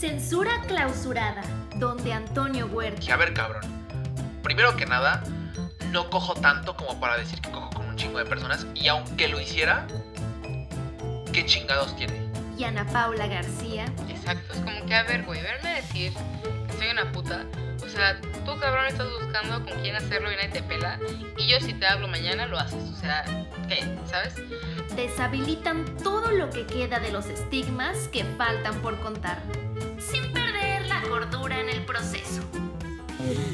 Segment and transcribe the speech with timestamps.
[0.00, 1.42] Censura clausurada,
[1.76, 3.02] donde Antonio Huerta.
[3.06, 3.60] Y a ver, cabrón.
[4.42, 5.22] Primero que nada,
[5.92, 8.66] no cojo tanto como para decir que cojo con un chingo de personas.
[8.74, 9.86] Y aunque lo hiciera,
[11.34, 12.18] ¿qué chingados tiene?
[12.56, 13.92] Y Ana Paula García.
[14.08, 16.14] Exacto, es como que, a ver, güey, verme decir
[16.66, 17.44] que soy una puta.
[17.84, 20.98] O sea, tú, cabrón, estás buscando con quién hacerlo y nadie te pela.
[21.36, 22.84] Y yo, si te hablo mañana, lo haces.
[22.84, 23.22] O sea,
[23.68, 23.84] ¿qué?
[24.06, 24.34] ¿Sabes?
[24.96, 29.42] Deshabilitan todo lo que queda de los estigmas que faltan por contar,
[31.20, 32.40] cordura en el proceso.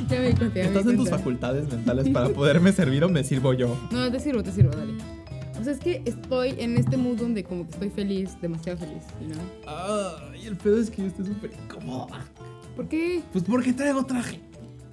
[0.09, 3.25] Ya me cuenta, ya me ¿Estás en tus facultades mentales para poderme servir o me
[3.25, 3.77] sirvo yo?
[3.91, 4.95] No, te sirvo, te sirvo, dale.
[5.59, 9.03] O sea, es que estoy en este mood donde como que estoy feliz, demasiado feliz,
[9.21, 9.43] you know?
[9.67, 12.09] Ay, el pedo es que yo estoy súper incómodo.
[12.77, 13.23] ¿Por qué?
[13.33, 14.39] Pues porque traigo traje.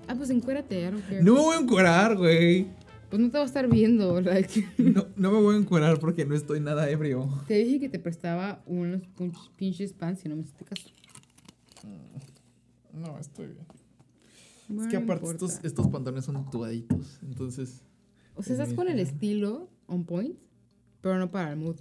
[0.08, 1.22] Ah, pues encuérate, I don't care.
[1.22, 2.68] No me voy a encuerar, güey.
[3.10, 4.68] Pues no te va a estar viendo, like.
[4.78, 7.30] No, no me voy a encuerar porque no estoy nada ebrio.
[7.48, 9.04] Te dije que te prestaba unos
[9.58, 10.90] pinches pants y no me hiciste caso.
[12.94, 13.66] No, estoy bien.
[14.82, 17.20] Es que aparte estos, estos pantalones son tubaditos.
[17.24, 17.82] Entonces.
[18.36, 20.40] O sea, estás con el estilo on point,
[21.02, 21.76] pero no para el mood.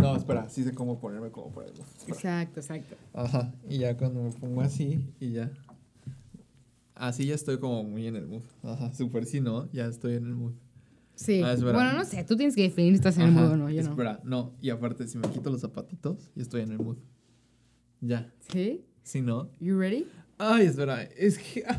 [0.00, 2.06] No, espera, sí sé cómo ponerme como para el espera.
[2.08, 2.96] Exacto, exacto.
[3.12, 3.54] Ajá.
[3.68, 5.52] Y ya cuando me pongo así y ya.
[6.94, 8.42] Así ya estoy como muy en el mood.
[8.62, 8.92] Ajá.
[8.94, 9.70] Súper sí, ¿no?
[9.72, 10.54] Ya estoy en el mood.
[11.14, 11.42] Sí.
[11.42, 13.70] Ah, bueno, no sé, tú tienes que definir si estás en el mood o no,
[13.70, 13.90] yo no.
[13.90, 14.52] Espera, no.
[14.60, 16.96] Y aparte, si me quito los zapatitos, ya estoy en el mood.
[18.02, 18.30] Ya.
[18.52, 18.84] ¿Sí?
[19.02, 19.48] ¿Sí, no?
[19.60, 20.06] You ready?
[20.36, 21.02] Ay, espera.
[21.02, 21.64] Es que.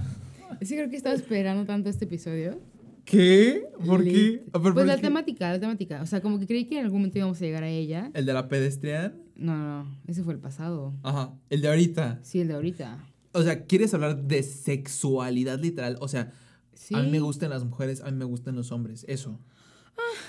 [0.60, 2.60] Es que creo que estaba esperando tanto este episodio.
[3.06, 3.66] ¿Qué?
[3.86, 4.44] ¿Por qué?
[4.54, 5.02] A ver, Pues ¿por la qué?
[5.02, 6.02] temática, la temática.
[6.02, 8.12] O sea, como que creí que en algún momento íbamos a llegar a ella.
[8.14, 9.16] ¿El de la pedestrian?
[9.36, 9.98] No, no, no.
[10.08, 10.94] Ese fue el pasado.
[11.04, 11.34] Ajá.
[11.50, 12.20] El de ahorita.
[12.22, 13.04] Sí, el de ahorita.
[13.34, 15.98] O sea, ¿quieres hablar de sexualidad literal?
[16.00, 16.32] O sea,
[16.76, 16.94] Sí.
[16.96, 19.06] a mí me gustan las mujeres, a mí me gustan los hombres.
[19.10, 19.40] Eso.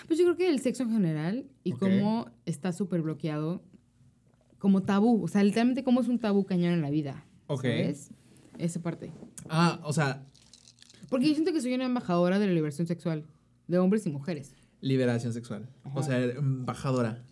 [0.08, 3.62] Pues yo creo que el sexo en general y cómo está súper bloqueado
[4.64, 5.22] como tabú.
[5.22, 7.24] O sea, literalmente cómo es un tabú cañón en la vida.
[7.48, 7.60] Ok.
[7.62, 8.10] ¿Sabes?
[8.58, 9.12] Esa parte.
[9.50, 10.24] Ah, o sea,
[11.10, 13.26] Porque yo siento que soy una embajadora de la liberación sexual.
[13.68, 14.54] De hombres y mujeres.
[14.80, 15.68] liberación sexual.
[15.94, 17.22] O sea, embajadora.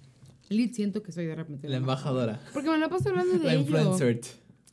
[0.50, 1.68] Lit siento que soy de repente.
[1.68, 2.38] La embajadora.
[2.52, 3.62] Porque me la paso hablando de La ello.
[3.62, 4.20] influencer.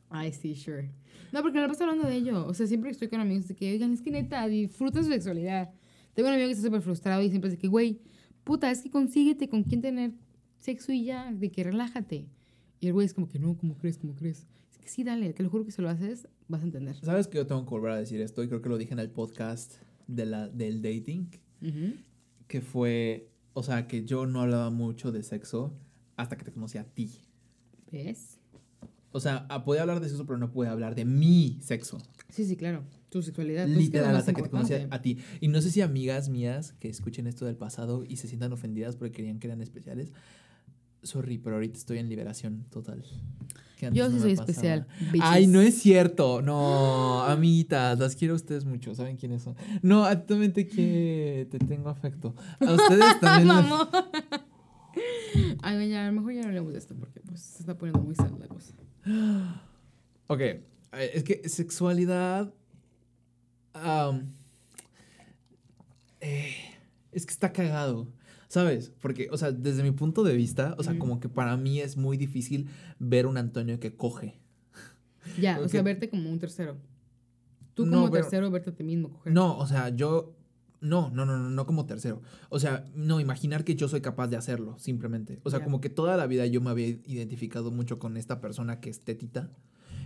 [0.09, 0.91] Ay, sí, sure.
[1.31, 2.45] No, porque me la paso hablando de ello.
[2.45, 5.69] O sea, siempre estoy con amigos de que, oigan, es que neta, disfruten su sexualidad.
[6.13, 8.01] Tengo un amigo que está súper frustrado y siempre dice que, güey,
[8.43, 10.11] puta, es que consíguete con quién tener
[10.57, 12.27] sexo y ya, de que relájate.
[12.79, 13.97] Y el güey es como que, no, ¿cómo crees?
[13.97, 14.47] ¿Cómo crees?
[14.71, 16.95] Es que sí, dale, te lo juro que si lo haces, vas a entender.
[17.03, 18.43] ¿Sabes que yo tengo que volver a decir esto?
[18.43, 19.73] Y creo que lo dije en el podcast
[20.07, 21.29] de la, del dating.
[22.47, 25.73] Que fue, o sea, que yo no hablaba mucho de sexo
[26.15, 27.11] hasta que te conocí a ti.
[27.91, 28.39] ¿Ves?
[29.11, 31.97] O sea, ah, podía hablar de sexo, pero no podía hablar de mi sexo.
[32.29, 32.83] Sí, sí, claro.
[33.09, 33.65] Tu sexualidad.
[33.65, 34.95] pues, Literal, hasta que te conocí importante.
[34.95, 35.17] a ti.
[35.41, 38.95] Y no sé si amigas mías que escuchen esto del pasado y se sientan ofendidas
[38.95, 40.11] porque querían que eran especiales.
[41.03, 43.03] Sorry, pero ahorita estoy en liberación total.
[43.93, 44.87] Yo sí soy especial.
[45.21, 46.41] Ay, no es cierto.
[46.41, 48.93] No, amiguitas, las quiero a ustedes mucho.
[48.93, 49.55] ¿Saben quiénes son?
[49.81, 52.35] No, actualmente que te tengo afecto.
[52.59, 53.47] A ustedes también.
[53.47, 53.87] Mamón.
[55.61, 58.01] Ay, ya, a lo mejor ya no hablemos de esto porque pues se está poniendo
[58.01, 58.73] muy sad la cosa.
[60.27, 60.61] Ok, eh,
[60.91, 62.53] es que sexualidad.
[66.19, 66.55] eh,
[67.11, 68.07] es que está cagado.
[68.49, 68.91] ¿Sabes?
[69.01, 71.95] Porque, o sea, desde mi punto de vista, o sea, como que para mí es
[71.95, 72.67] muy difícil
[72.99, 74.35] ver un Antonio que coge.
[75.39, 76.75] Ya, o sea, verte como un tercero.
[77.75, 79.31] Tú No, como pero- tercero, verte a ti mismo coger.
[79.31, 80.35] No, o sea, yo.
[80.81, 82.21] No, no, no, no, no como tercero.
[82.49, 85.39] O sea, no, imaginar que yo soy capaz de hacerlo, simplemente.
[85.43, 88.79] O sea, como que toda la vida yo me había identificado mucho con esta persona
[88.79, 89.51] que es tetita.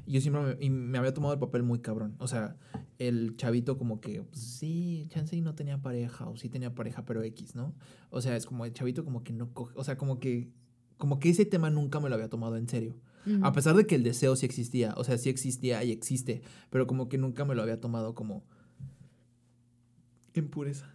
[0.05, 2.15] Yo siempre me, y me había tomado el papel muy cabrón.
[2.19, 2.57] O sea,
[2.97, 7.05] el chavito como que, pues, sí, chance y no tenía pareja, o sí tenía pareja,
[7.05, 7.73] pero X, ¿no?
[8.09, 9.73] O sea, es como el chavito como que no coge.
[9.77, 10.51] O sea, como que.
[10.97, 12.95] Como que ese tema nunca me lo había tomado en serio.
[13.41, 16.87] A pesar de que el deseo sí existía, o sea, sí existía y existe, pero
[16.87, 18.43] como que nunca me lo había tomado como...
[20.33, 20.93] ¡Qué impureza!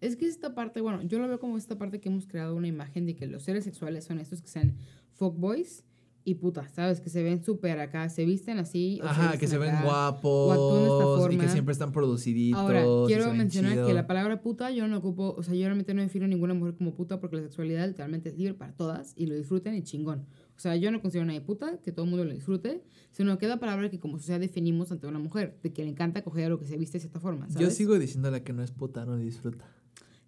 [0.00, 2.68] Es que esta parte, bueno, yo lo veo como esta parte que hemos creado una
[2.68, 4.76] imagen de que los seres sexuales son estos que sean
[5.14, 5.84] fuckboys
[6.24, 7.00] y putas, ¿sabes?
[7.00, 9.00] Que se ven súper acá, se visten así.
[9.02, 9.78] o Ajá, que visten se ven acá.
[9.78, 12.60] de esta guapos y que siempre están produciditos.
[12.60, 13.86] Ahora, se quiero ven mencionar chido.
[13.86, 16.54] que la palabra puta yo no ocupo, o sea, yo realmente no defino a ninguna
[16.54, 19.82] mujer como puta porque la sexualidad literalmente es libre para todas y lo disfruten y
[19.82, 20.26] chingón.
[20.56, 22.82] O sea, yo no considero a nadie puta, que todo el mundo lo disfrute,
[23.12, 26.22] sino que da palabra que como sociedad definimos ante una mujer, de que le encanta
[26.22, 27.68] coger o que se viste de cierta forma, ¿sabes?
[27.68, 29.64] Yo sigo diciéndole que no es puta, no disfruta.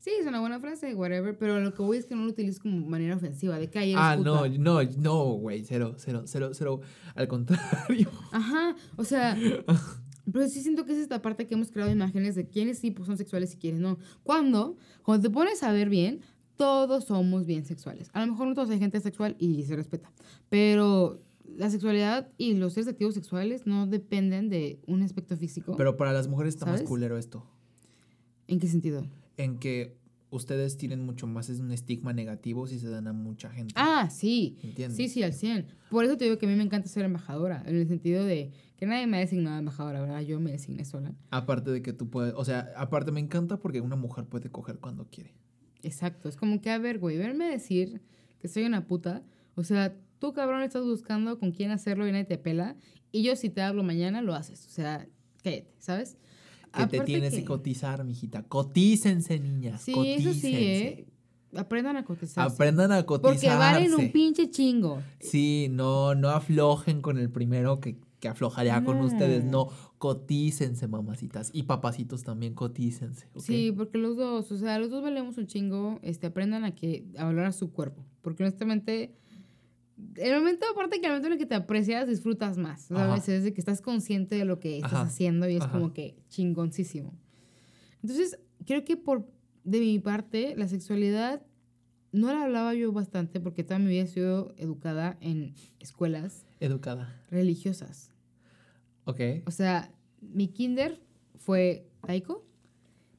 [0.02, 2.60] Sí, es una buena frase, whatever, pero lo que voy es que no lo utilizo
[2.60, 6.80] como manera ofensiva, de que ayer Ah, no, no, no, güey, cero, cero, cero, cero.
[7.14, 8.10] Al contrario.
[8.32, 9.38] Ajá, o sea,
[10.32, 13.06] pero sí siento que es esta parte que hemos creado imágenes de quiénes sí pues,
[13.06, 13.96] son sexuales y quiénes no.
[14.24, 16.20] Cuando, cuando te pones a ver bien,
[16.56, 18.10] todos somos bien sexuales.
[18.12, 20.10] A lo mejor no todos hay gente sexual y se respeta,
[20.48, 25.76] pero la sexualidad y los seres activos sexuales no dependen de un aspecto físico.
[25.76, 26.88] Pero para las mujeres está más ¿Sabes?
[26.88, 27.46] culero esto.
[28.48, 29.06] ¿En qué sentido?
[29.36, 29.96] En que
[30.30, 33.74] ustedes tienen mucho más es un estigma negativo si se dan a mucha gente.
[33.76, 34.58] Ah, sí.
[34.62, 34.96] ¿Entiendes?
[34.96, 35.66] Sí, sí, al 100.
[35.90, 38.50] Por eso te digo que a mí me encanta ser embajadora, en el sentido de
[38.76, 40.20] que nadie me ha designado embajadora, ¿verdad?
[40.22, 41.14] Yo me designé sola.
[41.30, 44.78] Aparte de que tú puedes, o sea, aparte me encanta porque una mujer puede coger
[44.78, 45.34] cuando quiere.
[45.82, 46.28] Exacto.
[46.28, 48.00] Es como que, a ver, güey, verme decir
[48.40, 49.22] que soy una puta.
[49.54, 52.76] O sea, tú, cabrón, estás buscando con quién hacerlo y nadie te pela.
[53.10, 54.66] Y yo, si te hablo mañana, lo haces.
[54.66, 55.06] O sea,
[55.42, 56.16] cállate, ¿sabes?
[56.72, 58.42] Que te tienes que cotizar, mijita.
[58.44, 59.82] Cotícense, niñas.
[59.82, 60.78] Sí, eso sí, cotícense.
[60.88, 61.06] ¿eh?
[61.54, 62.48] Aprendan a cotizar.
[62.48, 63.46] Aprendan a cotizarse.
[63.46, 65.02] Porque valen un pinche chingo.
[65.20, 69.44] Sí, no, no aflojen con el primero que, que aflojaría con ustedes.
[69.44, 71.50] No, cotícense, mamacitas.
[71.52, 73.28] Y papacitos también, cotícense.
[73.36, 75.98] Sí, porque los dos, o sea, los dos valemos un chingo.
[76.02, 78.02] Este, aprendan a que a valorar su cuerpo.
[78.22, 79.14] Porque honestamente,
[80.16, 82.82] el momento, aparte que el momento en el que te aprecias, disfrutas más.
[82.82, 83.28] ¿Sabes?
[83.28, 85.02] Es de que estás consciente de lo que estás Ajá.
[85.02, 85.72] haciendo y es Ajá.
[85.72, 87.14] como que chingoncísimo.
[88.02, 89.26] Entonces, creo que por
[89.64, 91.42] de mi parte, la sexualidad
[92.10, 97.22] no la hablaba yo bastante porque toda mi vida he sido educada en escuelas Educada.
[97.30, 98.10] religiosas.
[99.04, 99.20] Ok.
[99.46, 101.00] O sea, mi kinder
[101.36, 102.44] fue laico,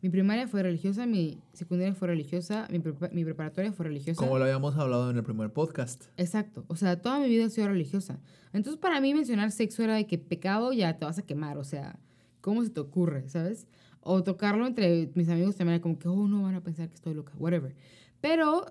[0.04, 4.20] mi primaria fue religiosa, mi secundaria fue religiosa, mi, prepa- mi preparatoria fue religiosa.
[4.20, 6.04] Como lo habíamos hablado en el primer podcast.
[6.18, 6.66] Exacto.
[6.68, 8.20] O sea, toda mi vida ha sido religiosa.
[8.52, 11.58] Entonces, para mí mencionar sexo era de que pecado ya te vas a quemar.
[11.58, 11.98] O sea,
[12.42, 13.28] ¿cómo se te ocurre?
[13.30, 13.66] ¿Sabes?
[14.02, 16.96] O tocarlo entre mis amigos también era como que, oh, no van a pensar que
[16.96, 17.74] estoy loca, whatever.
[18.20, 18.66] Pero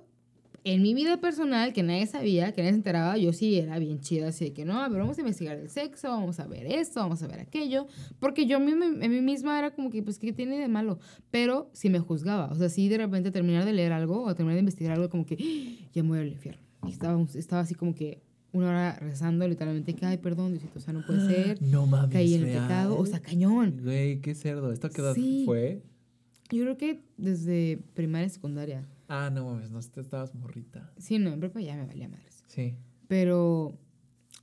[0.65, 4.01] en mi vida personal, que nadie sabía, que nadie se enteraba, yo sí era bien
[4.01, 7.01] chida, así de que no, ver, vamos a investigar el sexo, vamos a ver esto,
[7.01, 7.87] vamos a ver aquello.
[8.21, 10.99] Porque yo misma, en mí misma era como que, pues, ¿qué tiene de malo?
[11.31, 12.49] Pero sí me juzgaba.
[12.51, 15.27] O sea, sí de repente terminar de leer algo o terminar de investigar algo, como
[15.27, 16.63] que, "Ah, ya me voy al infierno.
[16.87, 18.23] Y estaba, estaba así como que
[18.53, 21.63] una hora rezando, literalmente, que, ay, perdón, Diosito, o sea, no puede ser.
[21.63, 22.11] No mames.
[22.13, 22.63] Caí en el real.
[22.69, 22.99] pecado.
[22.99, 23.81] O sea, cañón.
[23.83, 24.71] Güey, qué cerdo.
[24.73, 25.43] ¿Esto qué edad Sí.
[25.47, 25.83] fue?
[26.51, 28.87] Yo creo que desde primaria secundaria.
[29.15, 30.91] Ah, no mames, no te estabas morrita.
[30.97, 32.43] Sí, no, en prepa ya me valía madres.
[32.47, 32.77] Sí.
[33.09, 33.79] Pero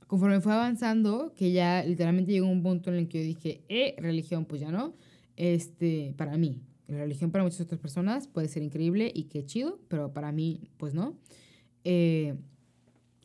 [0.06, 3.96] conforme fue avanzando, que ya literalmente llegó un punto en el que yo dije, eh,
[3.98, 4.94] religión, pues ya no.
[5.34, 9.80] Este, para mí, la religión para muchas otras personas puede ser increíble y qué chido,
[9.88, 11.18] pero para mí, pues no.
[11.82, 12.36] Eh,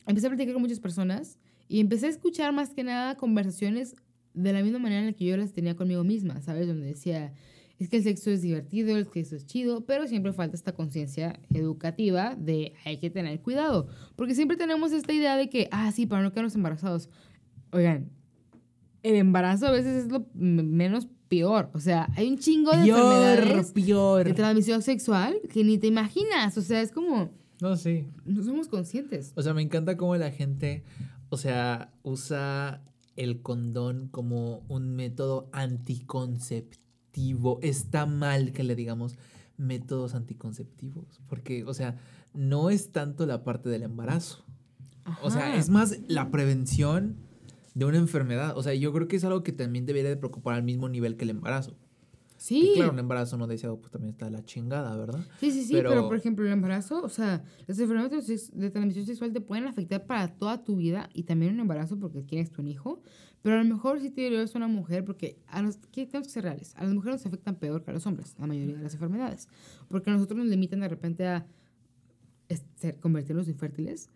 [0.04, 1.38] empecé a platicar con muchas personas
[1.68, 3.94] y empecé a escuchar más que nada conversaciones
[4.34, 6.66] de la misma manera en la que yo las tenía conmigo misma, ¿sabes?
[6.66, 7.32] Donde decía,
[7.78, 11.38] es que el sexo es divertido, que eso es chido, pero siempre falta esta conciencia
[11.52, 13.88] educativa de hay que tener cuidado.
[14.16, 17.10] Porque siempre tenemos esta idea de que, ah, sí, para no quedarnos embarazados.
[17.72, 18.10] Oigan,
[19.02, 21.70] el embarazo a veces es lo menos peor.
[21.74, 23.74] O sea, hay un chingo de Pior, enfermedades
[24.24, 26.56] de transmisión sexual que ni te imaginas.
[26.56, 27.30] O sea, es como,
[27.60, 28.06] No, sí.
[28.24, 29.32] no somos conscientes.
[29.36, 30.82] O sea, me encanta cómo la gente,
[31.28, 32.82] o sea, usa
[33.16, 36.85] el condón como un método anticonceptivo.
[37.62, 39.16] Está mal que le digamos
[39.56, 41.98] métodos anticonceptivos, porque, o sea,
[42.34, 44.44] no es tanto la parte del embarazo.
[45.22, 47.16] O sea, es más la prevención
[47.74, 48.56] de una enfermedad.
[48.56, 51.16] O sea, yo creo que es algo que también debería de preocupar al mismo nivel
[51.16, 51.76] que el embarazo.
[52.36, 52.68] Sí.
[52.68, 55.20] Que claro, un embarazo no deseado pues también está la chingada, ¿verdad?
[55.40, 59.06] Sí, sí, sí, pero, Pero- por ejemplo, el embarazo, o sea, las enfermedades de transmisión
[59.06, 62.62] sexual te pueden afectar para toda tu vida y también un embarazo porque quieres tu
[62.62, 63.02] hijo,
[63.42, 66.32] pero a lo mejor si te es una mujer, porque a los, ¿qué tenemos que
[66.34, 66.74] ser reales?
[66.76, 69.48] A las mujeres nos afectan peor que a los hombres, la mayoría de las enfermedades,
[69.88, 71.46] porque a nosotros nos limitan de repente a
[73.00, 74.10] convertirnos en fértiles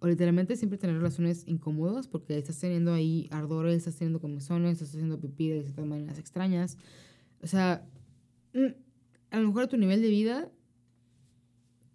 [0.00, 4.90] o literalmente siempre tener relaciones incómodas porque estás teniendo ahí ardores, estás teniendo comezones, estás
[4.90, 6.76] haciendo pipí de ciertas maneras extrañas.
[7.42, 7.86] O sea,
[8.54, 8.66] mm,
[9.30, 10.50] a lo mejor a tu nivel de vida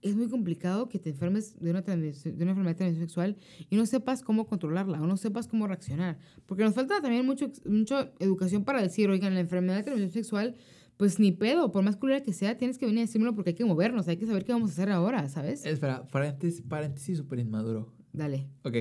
[0.02, 3.38] es muy complicado que te enfermes de una, de una enfermedad de transmisión sexual
[3.70, 6.18] y no sepas cómo controlarla o no sepas cómo reaccionar.
[6.46, 10.56] Porque nos falta también mucho, mucha educación para decir, oigan, la enfermedad de transmisión sexual,
[10.98, 13.56] pues ni pedo, por más culera que sea, tienes que venir a decírmelo porque hay
[13.56, 15.66] que movernos, hay que saber qué vamos a hacer ahora, ¿sabes?
[15.66, 17.94] Espera, paréntesis, paréntesis súper inmaduro.
[18.14, 18.48] Dale.
[18.64, 18.76] Ok.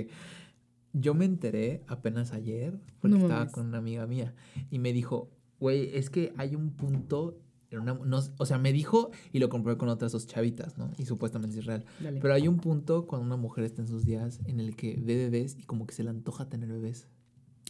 [0.92, 4.34] Yo me enteré apenas ayer porque No estaba con una amiga mía
[4.70, 7.38] y me dijo, güey, es que hay un punto,
[7.70, 10.92] en una, no, o sea, me dijo y lo comprobé con otras dos chavitas, ¿no?
[10.98, 11.84] Y supuestamente es real.
[12.00, 12.20] Dale.
[12.20, 15.16] Pero hay un punto cuando una mujer está en sus días en el que ve
[15.16, 17.08] bebés y como que se le antoja tener bebés.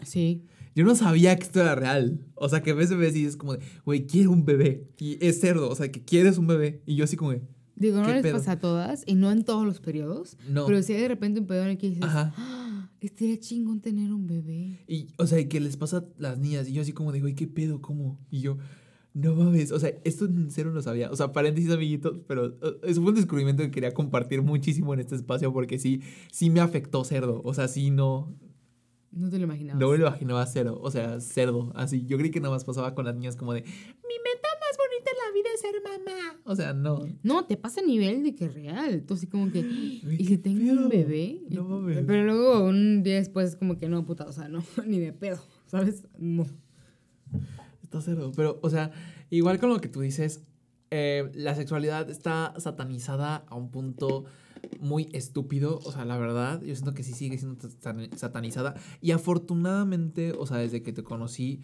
[0.03, 0.45] sí.
[0.75, 2.21] Yo no sabía que esto era real.
[2.35, 4.87] O sea, que ves bebés y es como de, güey, quiero un bebé.
[4.99, 6.83] Y es cerdo, o sea, que quieres un bebé.
[6.85, 7.41] Y yo así como de,
[7.77, 8.37] Digo, no ¿Qué les pedo?
[8.37, 10.67] pasa a todas y no en todos los periodos, no.
[10.67, 12.35] pero si hay de repente un periodo en el que dices, Ajá.
[12.37, 12.56] "Ah,
[13.07, 14.85] estaría chingón tener un bebé.
[14.87, 16.69] Y, o sea, que les pasa a las niñas.
[16.69, 17.81] Y yo así como de, güey, ¿qué pedo?
[17.81, 18.19] ¿Cómo?
[18.31, 18.59] Y yo,
[19.15, 19.73] no mames.
[19.73, 21.11] O sea, esto en serio no sabía.
[21.11, 25.01] O sea, paréntesis, amiguitos, pero uh, eso fue un descubrimiento que quería compartir muchísimo en
[25.01, 27.41] este espacio porque sí, sí me afectó cerdo.
[27.45, 28.37] O sea, sí no...
[29.13, 29.81] No te lo imaginabas.
[29.81, 32.05] No me lo imaginaba cero, o sea, cerdo, así.
[32.05, 35.11] Yo creí que nada más pasaba con las niñas como de, mi meta más bonita
[35.11, 36.41] en la vida es ser mamá.
[36.45, 37.07] O sea, no.
[37.23, 39.03] No, te pasa a nivel de que real.
[39.07, 39.61] Tú así como que,
[40.19, 41.43] ¿y si tengo un bebé?
[41.51, 42.05] No mames.
[42.07, 45.13] Pero luego un día después es como que no, puta, o sea, no, ni de
[45.13, 46.07] pedo, ¿sabes?
[46.19, 46.47] No.
[47.83, 48.33] Está cerdo.
[48.35, 48.91] Pero, o sea,
[49.31, 50.43] igual con lo que tú dices,
[50.91, 54.25] eh, la sexualidad está satanizada a un punto
[54.81, 55.79] muy estúpido.
[55.85, 58.75] O sea, la verdad, yo siento que sí sigue siendo satan- satanizada.
[59.01, 61.61] Y afortunadamente, o sea, desde que te conocí,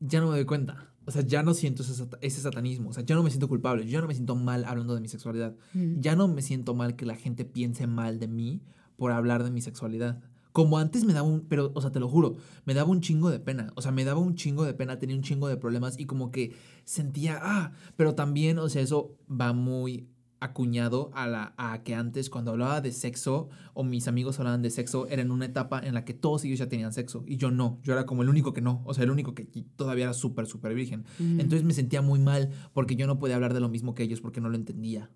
[0.00, 0.92] ya no me doy cuenta.
[1.06, 2.90] O sea, ya no siento ese, sat- ese satanismo.
[2.90, 3.84] O sea, ya no me siento culpable.
[3.84, 5.54] Yo ya no me siento mal hablando de mi sexualidad.
[5.72, 6.00] Mm.
[6.00, 8.62] Ya no me siento mal que la gente piense mal de mí
[8.96, 10.20] por hablar de mi sexualidad.
[10.52, 13.30] Como antes me daba un, pero, o sea, te lo juro, me daba un chingo
[13.30, 13.72] de pena.
[13.76, 16.30] O sea, me daba un chingo de pena, tenía un chingo de problemas y como
[16.30, 20.08] que sentía, ah, pero también, o sea, eso va muy
[20.40, 24.70] acuñado a, la, a que antes cuando hablaba de sexo o mis amigos hablaban de
[24.70, 27.50] sexo era en una etapa en la que todos ellos ya tenían sexo y yo
[27.50, 29.44] no, yo era como el único que no, o sea, el único que
[29.76, 31.04] todavía era súper, súper virgen.
[31.18, 31.40] Ujú.
[31.40, 34.20] Entonces me sentía muy mal porque yo no podía hablar de lo mismo que ellos
[34.20, 35.10] porque no lo entendía.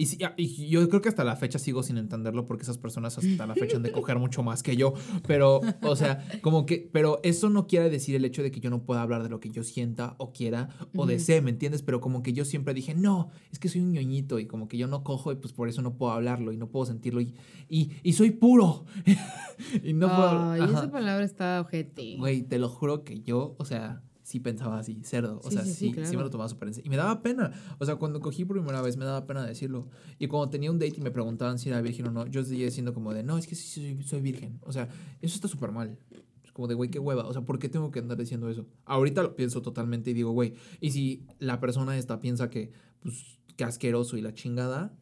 [0.00, 2.78] Y, sí, ah, y yo creo que hasta la fecha sigo sin entenderlo porque esas
[2.78, 4.94] personas hasta la fecha han de coger mucho más que yo.
[5.26, 8.70] Pero, o sea, como que, pero eso no quiere decir el hecho de que yo
[8.70, 11.82] no pueda hablar de lo que yo sienta o quiera o desee, ¿me entiendes?
[11.82, 14.78] Pero como que yo siempre dije, no, es que soy un ñoñito y como que
[14.78, 17.34] yo no cojo y pues por eso no puedo hablarlo y no puedo sentirlo y,
[17.68, 18.86] y, y soy puro.
[19.84, 20.50] y no puedo...
[20.52, 22.16] Ay, esa palabra está ojete.
[22.16, 25.40] Güey, te lo juro que yo, o sea, sí pensaba así, cerdo.
[25.42, 26.86] O Sí, sea, sí, sí, me lo tomaba súper en serio.
[26.86, 27.50] Y me daba pena.
[27.78, 29.88] O sea, cuando cogí por primera vez me daba pena decirlo.
[30.20, 32.66] Y cuando tenía un date y me preguntaban si era virgen o no, yo seguía
[32.66, 34.60] diciendo como de, no, es que sí soy, soy virgen.
[34.62, 34.88] O sea,
[35.20, 35.98] eso está súper mal.
[36.44, 37.26] Es como de, güey, qué hueva.
[37.26, 38.68] O sea, ¿por qué tengo que andar diciendo eso?
[38.84, 42.70] Ahorita lo pienso totalmente y digo, güey, y si la persona esta piensa que,
[43.00, 44.96] pues, que asqueroso y la chingada,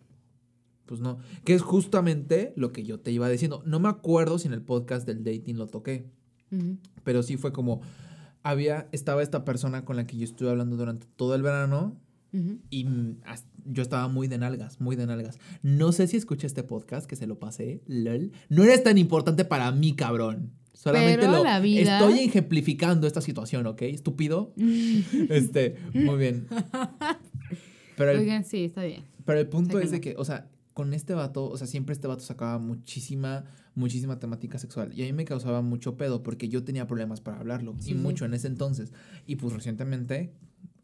[0.86, 1.18] pues no.
[1.44, 3.62] Que es justamente lo que yo te iba diciendo.
[3.66, 6.10] No me acuerdo si en el podcast del dating lo toqué
[7.04, 7.82] pero sí fue como
[8.48, 11.96] había estaba esta persona con la que yo estuve hablando durante todo el verano
[12.32, 12.58] Ujú.
[12.70, 15.38] y mm, as- yo estaba muy de nalgas, muy de nalgas.
[15.62, 18.32] No sé si escuché este podcast que se lo pasé, lol.
[18.48, 20.52] No eres tan importante para mí, cabrón.
[20.72, 23.82] Solamente Pero lo la vida- estoy ejemplificando esta situación, ¿ok?
[23.82, 24.52] Estúpido.
[25.28, 26.46] Este, muy bien.
[27.96, 29.02] Pero el, Oigan, sí, está bien.
[29.24, 32.06] pero el punto es de que, o sea, con este vato, o sea, siempre este
[32.06, 34.92] vato sacaba muchísima, muchísima temática sexual.
[34.94, 37.74] Y a mí me causaba mucho pedo porque yo tenía problemas para hablarlo.
[37.80, 37.98] Sí, y sí.
[37.98, 38.92] mucho en ese entonces.
[39.26, 40.32] Y pues recientemente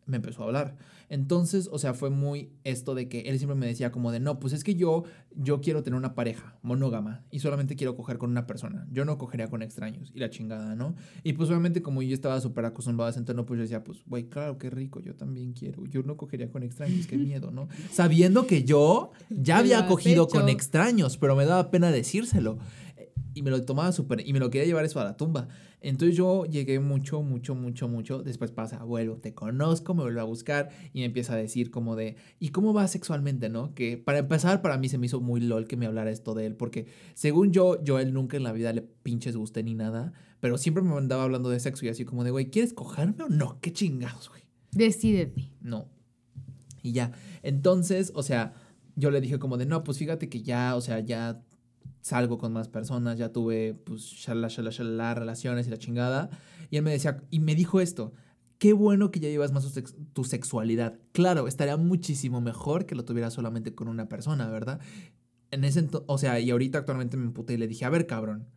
[0.06, 0.76] me empezó a hablar.
[1.08, 4.38] Entonces, o sea, fue muy esto de que él siempre me decía como de, no,
[4.40, 5.04] pues es que yo,
[5.36, 8.86] yo quiero tener una pareja monógama y solamente quiero coger con una persona.
[8.90, 10.94] Yo no cogería con extraños y la chingada, ¿no?
[11.22, 14.02] Y pues obviamente como yo estaba súper acostumbrado a ese entorno, pues yo decía, pues,
[14.06, 15.84] güey, claro, qué rico, yo también quiero.
[15.86, 17.68] Yo no cogería con extraños, qué miedo, ¿no?
[17.92, 22.58] Sabiendo que yo ya había cogido con extraños, pero me daba pena decírselo.
[23.36, 25.48] Y me lo tomaba súper, y me lo quería llevar eso a la tumba.
[25.84, 28.22] Entonces yo llegué mucho, mucho, mucho, mucho.
[28.22, 31.94] Después pasa, vuelvo, te conozco, me vuelve a buscar y me empieza a decir como
[31.94, 33.74] de, ¿y cómo va sexualmente, no?
[33.74, 36.46] Que para empezar, para mí se me hizo muy lol que me hablara esto de
[36.46, 39.74] él, porque según yo, yo a él nunca en la vida le pinches gusté ni
[39.74, 43.24] nada, pero siempre me andaba hablando de sexo y así como de, güey, ¿quieres cogerme
[43.24, 43.60] o no?
[43.60, 44.42] ¿Qué chingados, güey?
[44.72, 45.52] Decídete.
[45.60, 45.90] No.
[46.82, 47.12] Y ya.
[47.42, 48.54] Entonces, o sea,
[48.96, 51.42] yo le dije como de, no, pues fíjate que ya, o sea, ya
[52.04, 56.28] salgo con más personas, ya tuve, pues, shalala, shalala, shalala, relaciones y la chingada.
[56.68, 58.12] Y él me decía, y me dijo esto,
[58.58, 60.98] qué bueno que ya llevas más tu, sex- tu sexualidad.
[61.12, 64.80] Claro, estaría muchísimo mejor que lo tuvieras solamente con una persona, ¿verdad?
[65.50, 68.48] En ese o sea, y ahorita actualmente me emputé y le dije, a ver, cabrón,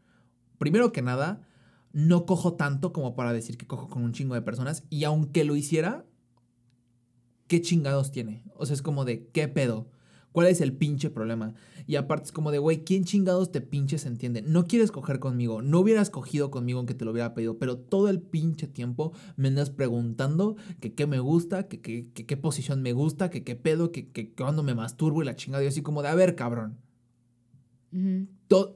[0.57, 1.47] primero que nada,
[1.93, 4.83] no cojo tanto como para decir que cojo con un chingo de personas.
[4.89, 6.05] Y aunque lo hiciera,
[7.47, 8.43] ¿qué chingados tiene?
[8.55, 9.87] O sea, es como de, ¿qué pedo?
[10.37, 11.55] ¿Cuál es el pinche problema?
[11.87, 14.43] Y aparte es como de, güey, ¿quién chingados te pinches entiende?
[14.43, 18.07] No quieres coger conmigo, no hubieras cogido conmigo aunque te lo hubiera pedido, pero todo
[18.07, 22.83] el pinche tiempo me andas preguntando que qué me gusta, que, que- que qué posición
[22.83, 25.63] me gusta, que qué pedo, que, que cuando me masturbo y la chingada.
[25.63, 26.77] Y yo así como de, a ver, cabrón,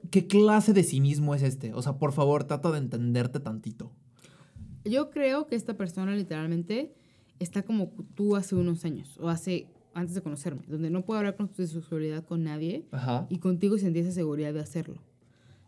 [0.10, 1.76] ¿qué clase de cinismo es este?
[1.76, 3.92] O sea, por favor, trata de entenderte tantito.
[4.84, 6.92] Yo creo que esta persona literalmente
[7.38, 11.36] está como tú hace unos años o hace antes de conocerme, donde no puedo hablar
[11.36, 13.28] con tu sexualidad con nadie Ajá.
[13.30, 14.96] y contigo sentí esa seguridad de hacerlo.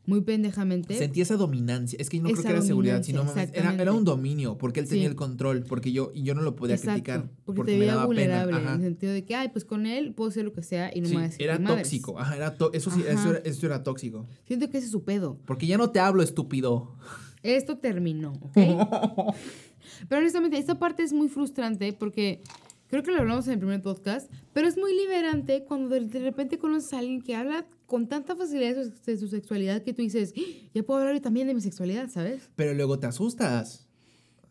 [0.06, 0.96] Muy pendejamente.
[0.98, 1.96] Sentí esa dominancia.
[1.98, 5.03] Es que no creo que era seguridad, sino era, era un dominio, porque él tenía
[5.06, 5.10] Sí.
[5.12, 7.30] el control, porque yo, y yo no lo podía Exacto, criticar.
[7.46, 8.08] porque, te me daba pena.
[8.08, 8.75] vulnerable en Ajá.
[8.75, 11.08] el sentido de que, ay, pues con él puedo hacer lo que sea y no
[11.08, 12.20] Sí, me va a decir era tóxico.
[12.20, 13.30] Ajá, era to- eso sí, eso Ajá.
[13.30, 14.27] era, eso era tóxico.
[14.46, 15.38] Siento que ese es su pedo.
[15.46, 16.96] Porque ya no te hablo, estúpido.
[17.42, 18.58] Esto terminó, ¿ok?
[20.10, 22.42] pero honestamente, esta parte es muy frustrante porque
[22.93, 26.59] creo que lo hablamos en el primer podcast, pero es muy liberante cuando de, repente
[26.59, 30.41] conoces a alguien que habla con tanta facilidad de su, sexualidad que tú dices, "Ah,
[30.75, 32.51] ya puedo hablar también de mi sexualidad, ¿sabes?
[32.55, 33.88] Pero luego te asustas.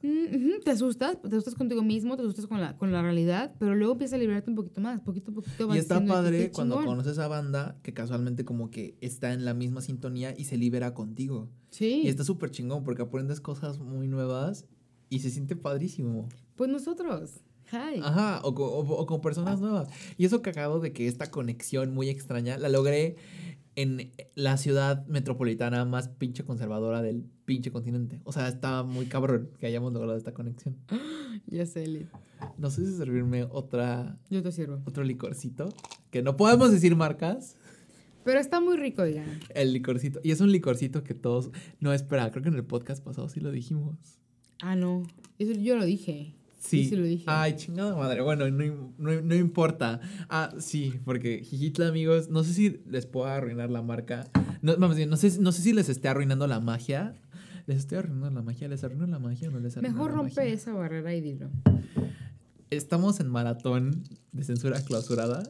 [0.03, 3.77] Mm, Te asustas, te asustas contigo mismo, te asustas con la, con la realidad, pero
[3.77, 5.73] luego empiezas a liberarte un poquito más, poquito a poquito.
[5.73, 6.97] Y está diciendo, "Qué padre cuando chingón".
[6.97, 10.95] conoces a banda que casualmente como que está en la misma sintonía y se libera
[10.95, 11.49] contigo.
[11.71, 14.67] Sí, Y está súper chingón porque aprendes cosas muy nuevas
[15.09, 16.29] y se siente padrísimo.
[16.57, 17.41] pues nosotros.
[17.73, 18.01] Hi.
[18.03, 19.89] Ajá, o, o- o con personas nuevas.
[20.19, 23.17] Y eso cagado de que esta conexión muy extraña la logré
[23.75, 28.21] en la ciudad metropolitana más pinche conservadora del pinche continente.
[28.25, 30.77] O sea, está muy cabrón que hayamos logrado esta conexión.
[31.47, 32.07] Ya sé, Lid.
[32.59, 34.81] No sé si servirme otra, Yo te sirvo.
[34.85, 35.71] otro licorcito.
[36.11, 37.57] Que no podemos decir marcas.
[38.23, 39.41] Pero está muy rico, oigan.
[39.55, 40.21] El licorcito.
[40.23, 41.51] Y es un licorcito que todos...
[41.81, 43.97] No, espera, creo que en el podcast pasado sí lo dijimos.
[44.61, 45.03] Ah, no.
[45.39, 46.37] Eso yo lo dije.
[46.63, 46.85] Sí.
[46.89, 47.25] Sí, lo dije.
[47.27, 48.23] Ay, chingada madre.
[48.23, 50.01] Bueno, no, no, no importa.
[50.29, 54.29] Ah, sí, porque Jijitla, amigos, no sé si les puedo arruinar la marca.
[54.63, 57.17] No, vamos bien, no sé, no sé si les esté arruinando la magia.
[57.67, 58.69] ¿Les estoy arruinando la magia?
[58.69, 60.53] ¿Les arruino la magia o no les arruino Mejor la rompe magia?
[60.53, 61.51] esa barrera y dilo.
[62.71, 65.43] Estamos en maratón de censura clausurada.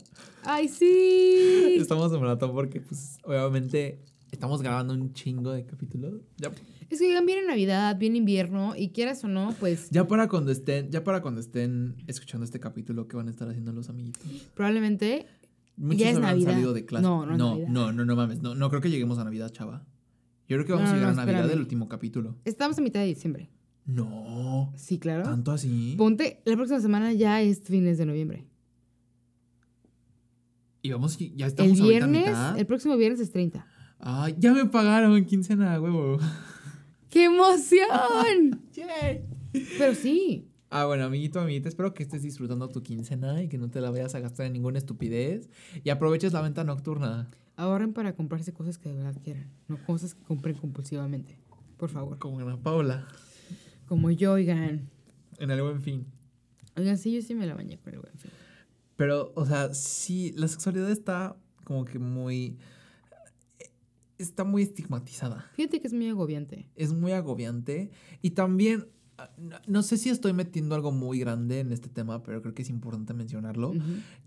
[0.45, 1.77] ¡Ay, sí!
[1.79, 4.01] Estamos en maratón porque, pues, obviamente,
[4.33, 6.15] estamos grabando un chingo de capítulos.
[6.39, 6.51] Ya,
[6.93, 10.53] Es que oigan, viene Navidad, viene invierno, y quieras o no, pues ya para cuando
[10.53, 14.23] estén, ya para cuando estén escuchando este capítulo, ¿qué van a estar haciendo los amiguitos?
[14.55, 15.27] probablemente
[15.77, 16.53] Muchos Ya es Navidad.
[16.53, 17.03] salido de clase.
[17.03, 17.69] No, no no, Navidad.
[17.71, 18.43] no, no, no mames.
[18.43, 19.87] No, no creo que lleguemos a Navidad, chava.
[20.49, 22.37] Yo creo que vamos No, a llegar no, a Navidad del último capítulo.
[22.45, 23.49] estamos a mitad de diciembre.
[23.87, 24.71] No.
[24.77, 25.23] Sí, claro.
[25.23, 25.95] ¿Tanto así?
[25.97, 28.45] Ponte, la próxima semana ya es fines de noviembre.
[30.83, 32.59] Y vamos, ya El estamos a viernes, mitad.
[32.59, 33.67] el próximo viernes es 30.
[33.99, 36.19] Ay, ya me pagaron quincena, huevo.
[37.13, 38.63] ¡Qué emoción!
[38.73, 39.27] Yay.
[39.79, 43.69] Pero sí, Ah, bueno, amiguito, amiguita, espero que estés disfrutando tu quincena y que no
[43.69, 45.51] te la vayas a gastar en ninguna estupidez.
[45.85, 47.29] Y aproveches la venta nocturna.
[47.57, 51.39] ahorren para comprarse cosas que de verdad quieran, no cosas que compren compulsivamente.
[51.77, 52.19] Por favor.
[52.19, 53.07] Como Ana Paula.
[53.87, 54.89] Como yo, oigan.
[55.39, 56.07] En el buen fin.
[56.75, 58.31] Oigan, sí, yo sí me la bañé con el buen fin.
[58.97, 62.57] Pero, o sea, sí, la sexualidad está como que muy.
[64.23, 65.51] Está muy estigmatizada.
[65.55, 66.69] Fíjate que es muy agobiante.
[66.77, 67.91] Es muy agobiante.
[68.23, 68.89] Y también.
[69.19, 72.55] ah, No, no sé si estoy metiendo algo muy grande en este tema, pero creo
[72.55, 73.73] que es importante mencionarlo.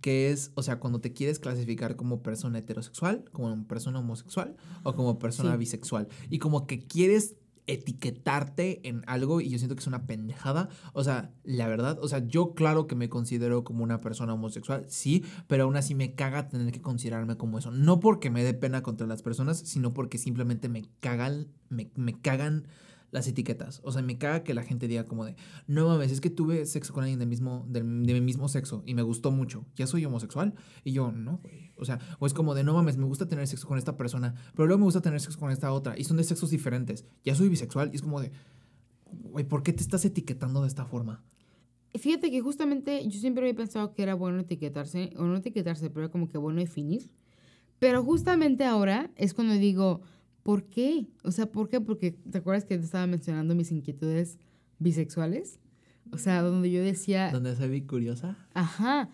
[0.01, 4.93] Que es, o sea, cuando te quieres clasificar como persona heterosexual, como persona homosexual o
[4.93, 5.57] como persona Sí.
[5.57, 6.07] bisexual.
[6.29, 7.35] Y como que quieres
[7.67, 10.69] etiquetarte en algo y yo siento que es una pendejada.
[10.93, 14.85] O sea, la verdad, o sea, yo claro que me considero como una persona homosexual,
[14.87, 17.71] sí, pero aún así me caga tener que considerarme como eso.
[17.71, 22.19] No porque me dé pena contra las personas, sino porque simplemente me cagan, me, me
[22.19, 22.67] cagan
[23.11, 23.81] las etiquetas.
[23.83, 25.35] O sea, me caga que la gente diga como de,
[25.67, 28.83] no mames, es que tuve sexo con alguien del mismo, del, de mi mismo sexo
[28.85, 29.65] y me gustó mucho.
[29.75, 30.53] ¿Ya soy homosexual?
[30.83, 31.71] Y yo, no, güey.
[31.77, 34.35] O sea, o es como de, no mames, me gusta tener sexo con esta persona,
[34.53, 37.05] pero luego me gusta tener sexo con esta otra y son de sexos diferentes.
[37.23, 38.31] Ya soy bisexual y es como de,
[39.11, 41.23] güey, ¿por qué te estás etiquetando de esta forma?
[41.97, 46.05] Fíjate que justamente yo siempre había pensado que era bueno etiquetarse, o no etiquetarse, pero
[46.05, 47.09] era como que bueno definir.
[47.79, 50.01] Pero justamente ahora es cuando digo,
[50.45, 51.07] ¿por qué?
[51.23, 51.81] O sea, ¿por qué?
[51.81, 54.37] Porque te acuerdas que te estaba mencionando mis inquietudes
[54.77, 55.59] bisexuales.
[56.11, 58.37] O sea, donde yo decía, Donde soy bicuriosa.
[58.53, 59.09] ajá.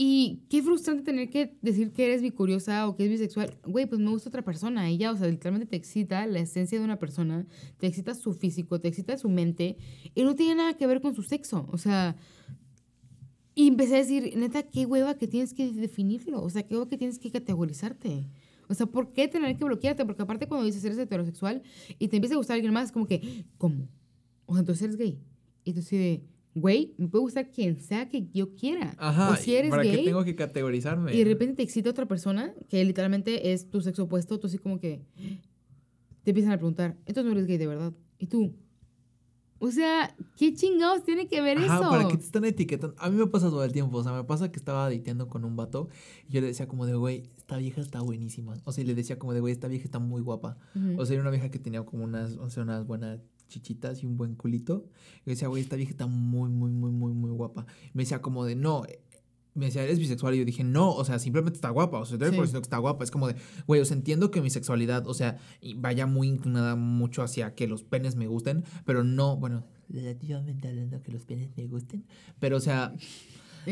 [0.00, 3.58] Y qué frustrante tener que decir que eres bicuriosa o que es bisexual.
[3.66, 4.88] Güey, pues me gusta otra persona.
[4.92, 7.46] Ya, o sea, literalmente te excita la esencia de una persona,
[7.78, 9.76] te excita su físico, te excita su mente.
[10.14, 11.66] Y no tiene nada que ver con su sexo.
[11.72, 12.14] O sea,
[13.56, 16.42] y empecé a decir, neta, qué hueva que tienes que definirlo.
[16.42, 18.28] O sea, qué hueva que tienes que categorizarte.
[18.68, 20.04] O sea, ¿por qué tener que bloquearte?
[20.04, 21.62] Porque aparte cuando dices eres heterosexual
[21.98, 23.88] y te empieza a gustar alguien más, es como que, ¿cómo?
[24.46, 25.18] O sea, entonces eres gay.
[25.64, 26.22] Y tú de,
[26.54, 28.94] güey, me puede gustar quien sea que yo quiera.
[28.98, 29.30] Ajá.
[29.30, 31.14] o si eres ¿Para qué gay tengo que categorizarme?
[31.14, 34.58] y de repente te excita otra persona que literalmente es tu sexo opuesto, tú así
[34.58, 35.02] como que
[36.22, 37.92] te empiezan a preguntar, entonces no eres gay de verdad.
[38.18, 38.54] Y tú,
[39.60, 41.90] o sea, ¿qué chingados tiene que ver Ajá, eso?
[41.90, 42.94] ¿para qué te están etiquetando?
[42.98, 45.44] A mí me pasa todo el tiempo, o sea, me pasa que estaba dateando con
[45.44, 45.88] un vato
[46.28, 48.54] y yo le decía como de, güey, esta vieja está buenísima.
[48.64, 50.58] O sea, y le decía como de, güey, esta vieja está muy guapa.
[50.74, 51.00] Ujú.
[51.00, 54.06] O sea, era una vieja que tenía como unas, o sea, unas buenas chichitas y
[54.06, 54.84] un buen culito.
[55.24, 57.64] Y yo decía, güey, esta vieja está muy, muy, muy, muy, muy guapa.
[57.86, 59.00] Y me decía como de, no, eh,
[59.54, 60.34] me decía, ¿eres bisexual?
[60.34, 61.98] Y yo dije, no, o sea, simplemente está guapa.
[62.00, 62.36] O sea, estoy Sí.
[62.36, 63.02] diciendo que está guapa.
[63.02, 65.38] Es como de, güey, o sea, entiendo que mi sexualidad, o sea,
[65.76, 71.00] vaya muy inclinada mucho hacia que los penes me gusten, pero no, bueno, relativamente hablando
[71.02, 72.04] que los penes me gusten,
[72.40, 72.94] pero o sea,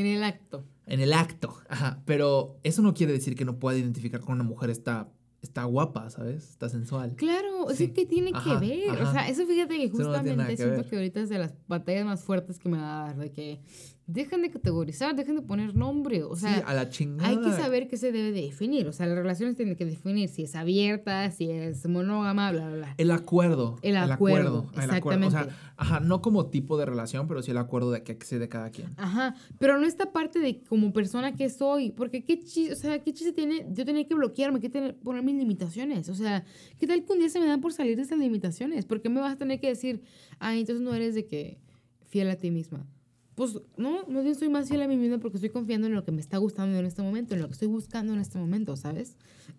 [0.00, 0.64] en el acto.
[0.86, 4.44] en el acto, ajá, pero eso no quiere decir que no pueda identificar con una
[4.44, 5.08] mujer está,
[5.42, 6.50] está guapa, ¿sabes?
[6.50, 7.14] Está sensual.
[7.16, 7.84] Claro, Sí.
[7.84, 8.90] eso que tiene Ajá, que ver.
[8.90, 9.08] ajá.
[9.08, 10.86] O sea, eso fíjate que Eso no justamente que siento ver.
[10.86, 13.60] que ahorita es de las batallas más fuertes que me va a dar, de que
[14.08, 16.22] Dejen de categorizar, dejen de poner nombre.
[16.22, 17.28] O sea, sí, a la chingada.
[17.28, 18.86] hay que saber qué se debe de definir.
[18.86, 22.76] O sea, las relaciones tienen que definir si es abierta, si es monógama, bla, bla,
[22.76, 22.94] bla.
[22.98, 23.80] El acuerdo.
[23.82, 24.58] El acuerdo, el acuerdo.
[24.70, 25.54] O sea, exactamente.
[25.76, 28.94] ajá, no como tipo de relación, pero sí el acuerdo de que accede cada quien.
[28.96, 33.02] Ajá, pero no esta parte de como persona que soy, porque qué chiste, o sea,
[33.02, 36.44] qué chiste tiene yo tenía que bloquearme, que tener, poner mis limitaciones, o sea,
[36.78, 38.84] ¿qué tal que un día se me dan por salir de esas limitaciones?
[38.84, 40.02] ¿Por qué me vas a tener que decir,
[40.38, 41.58] ay, entonces no eres de que
[42.06, 42.86] fiel a ti misma?
[43.34, 46.12] Pues no, bien soy más fiel a mí misma porque estoy confiando en lo que
[46.12, 49.16] me está gustando en este momento, en lo que estoy buscando en este momento, ¿sabes?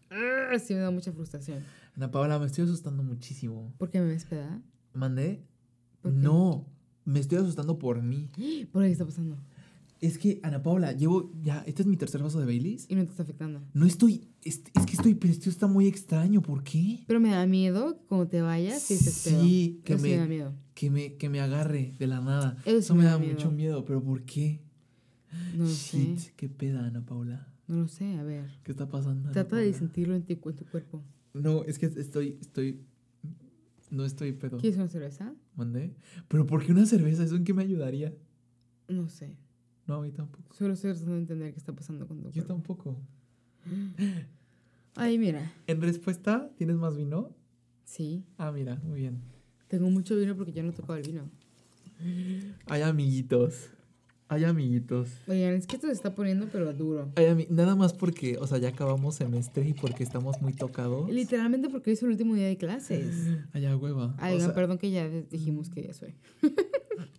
[0.09, 1.63] Arr, Sí me da mucha frustración.
[1.95, 3.71] Ana Paola, me estoy asustando muchísimo.
[3.77, 4.61] ¿Por qué me ves peda?
[4.93, 5.43] ¿Mandé?
[6.03, 6.65] No,
[7.05, 8.29] me estoy asustando por mí.
[8.71, 9.37] ¿Por qué está pasando?
[9.99, 12.85] Es que, Ana Paula, llevo ya, este es mi tercer vaso de Baileys.
[12.89, 13.63] Y no te está afectando.
[13.73, 17.03] No estoy, es, es que estoy, pero esto está muy extraño, ¿por qué?
[17.07, 19.41] Pero me da miedo como te vayas y estés pedo.
[19.43, 20.53] Sí, que Eso sí me da miedo.
[20.75, 22.57] que, me, que me agarre de la nada.
[22.65, 23.33] Eso Eso, sí me da da miedo.
[23.33, 24.61] mucho miedo, pero ¿por qué?
[25.55, 26.33] No lo Shit, sé.
[26.35, 27.47] qué peda, Ana Paula.
[27.67, 28.49] No lo sé, a ver.
[28.63, 29.23] ¿Qué está pasando?
[29.23, 29.77] Ana Trata de Paula?
[29.79, 31.03] sentirlo en, ti, en tu cuerpo.
[31.33, 32.81] No, es que estoy, estoy,
[33.89, 34.57] no estoy pedo.
[34.59, 35.33] ¿Quieres una cerveza?
[35.55, 35.95] ¿Mandé?
[36.27, 37.23] ¿Pero por qué una cerveza?
[37.23, 38.13] ¿Eso en qué me ayudaría?
[38.87, 39.35] No sé.
[39.87, 40.53] No, a mí tampoco.
[40.53, 42.53] Solo estoy tratando de entender qué está pasando con tu Yo cuerpo.
[42.53, 43.01] tampoco.
[44.95, 45.51] Ay, mira.
[45.67, 47.35] En respuesta, ¿tienes más vino?
[47.85, 48.25] Sí.
[48.37, 49.21] Ah, mira, muy bien.
[49.67, 51.29] Tengo mucho vino porque ya no he tocado el vino.
[52.67, 53.69] Hay amiguitos.
[54.29, 55.09] Hay amiguitos.
[55.27, 57.13] Oigan, es que esto se está poniendo pero duro.
[57.49, 61.09] Nada más porque, o sea, ya acabamos semestre y porque estamos muy tocados.
[61.09, 63.15] Literalmente porque hoy es el último día de clases.
[63.53, 64.15] Allá hueva.
[64.17, 66.15] Ay, O oigan, sea, perdón que ya dijimos que ya soy.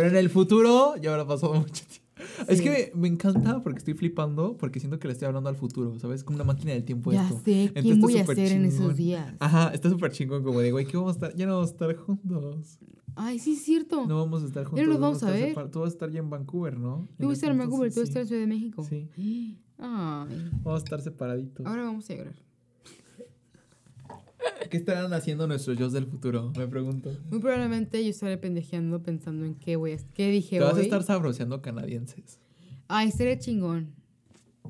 [0.00, 2.04] pero en el futuro ya habrá pasado mucho tiempo.
[2.48, 5.56] Es que me, me encanta porque estoy flipando, porque siento que le estoy hablando al
[5.56, 6.24] futuro, ¿sabes?
[6.24, 7.36] Como una máquina del tiempo Ya esto.
[7.38, 9.34] sé quién Entonces voy a ser en esos días.
[9.38, 11.34] Ajá, está súper chingón como de, güey, ¿qué vamos a estar?
[11.36, 12.78] Ya no vamos a estar juntos.
[13.14, 14.06] Ay, sí es cierto.
[14.06, 14.78] No vamos a estar juntos.
[14.80, 15.54] Ya no nos vamos a ver.
[15.54, 17.08] separ- Tú vas a estar ya en Vancouver, ¿no?
[17.18, 18.84] Yo voy a estar en Vancouver, tú vas a estar en Ciudad de México.
[18.84, 19.08] Sí.
[19.78, 21.64] Ay, Vamos a estar separaditos.
[21.66, 22.34] ahora vamos a llorar.
[24.68, 26.52] ¿Qué estarán haciendo nuestros yo del futuro?
[26.56, 27.10] Me pregunto.
[27.30, 29.96] Muy probablemente yo estaré pendejeando pensando en qué voy a...
[30.14, 30.82] ¿Qué dije Te vas a hoy?
[30.82, 32.40] estar sabroseando canadienses.
[32.88, 33.94] Ay, estaría chingón.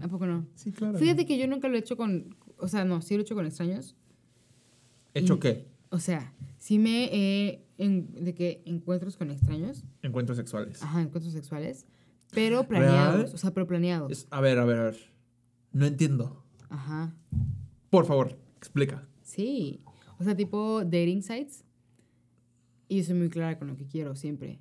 [0.00, 0.46] ¿A poco no?
[0.54, 0.98] Sí, claro.
[0.98, 2.36] Fíjate que yo nunca lo he hecho con...
[2.58, 3.96] O sea, no, sí lo he hecho con extraños.
[5.14, 5.66] ¿Hecho y- qué?
[5.90, 7.64] O sea, sí me he...
[7.78, 9.84] en- de que encuentros con extraños.
[10.02, 10.82] Encuentros sexuales.
[10.82, 11.86] Ajá, encuentros sexuales.
[12.32, 13.14] Pero planeados.
[13.22, 13.30] ¿Real?
[13.34, 14.12] O sea, pero planeados.
[14.12, 14.96] Es- a ver, a ver, a ver.
[15.72, 16.44] No entiendo.
[16.68, 17.14] Ajá.
[17.90, 19.06] Por favor, explica.
[19.22, 19.80] Sí.
[20.18, 21.64] O sea, tipo dating sites.
[22.88, 24.58] Y yo soy muy clara con lo que quiero siempre.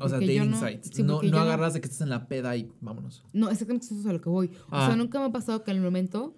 [0.00, 0.90] O sea, Porque dating no- sites.
[0.92, 3.24] sí, no agarras de que estás en la peda y vámonos.
[3.32, 4.46] No, exactamente eso es a lo que voy.
[4.66, 4.86] O Ah.
[4.86, 6.34] sea, nunca me ha pasado que en el momento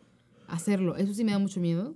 [0.49, 0.97] hacerlo.
[0.97, 1.95] Eso sí me da mucho miedo.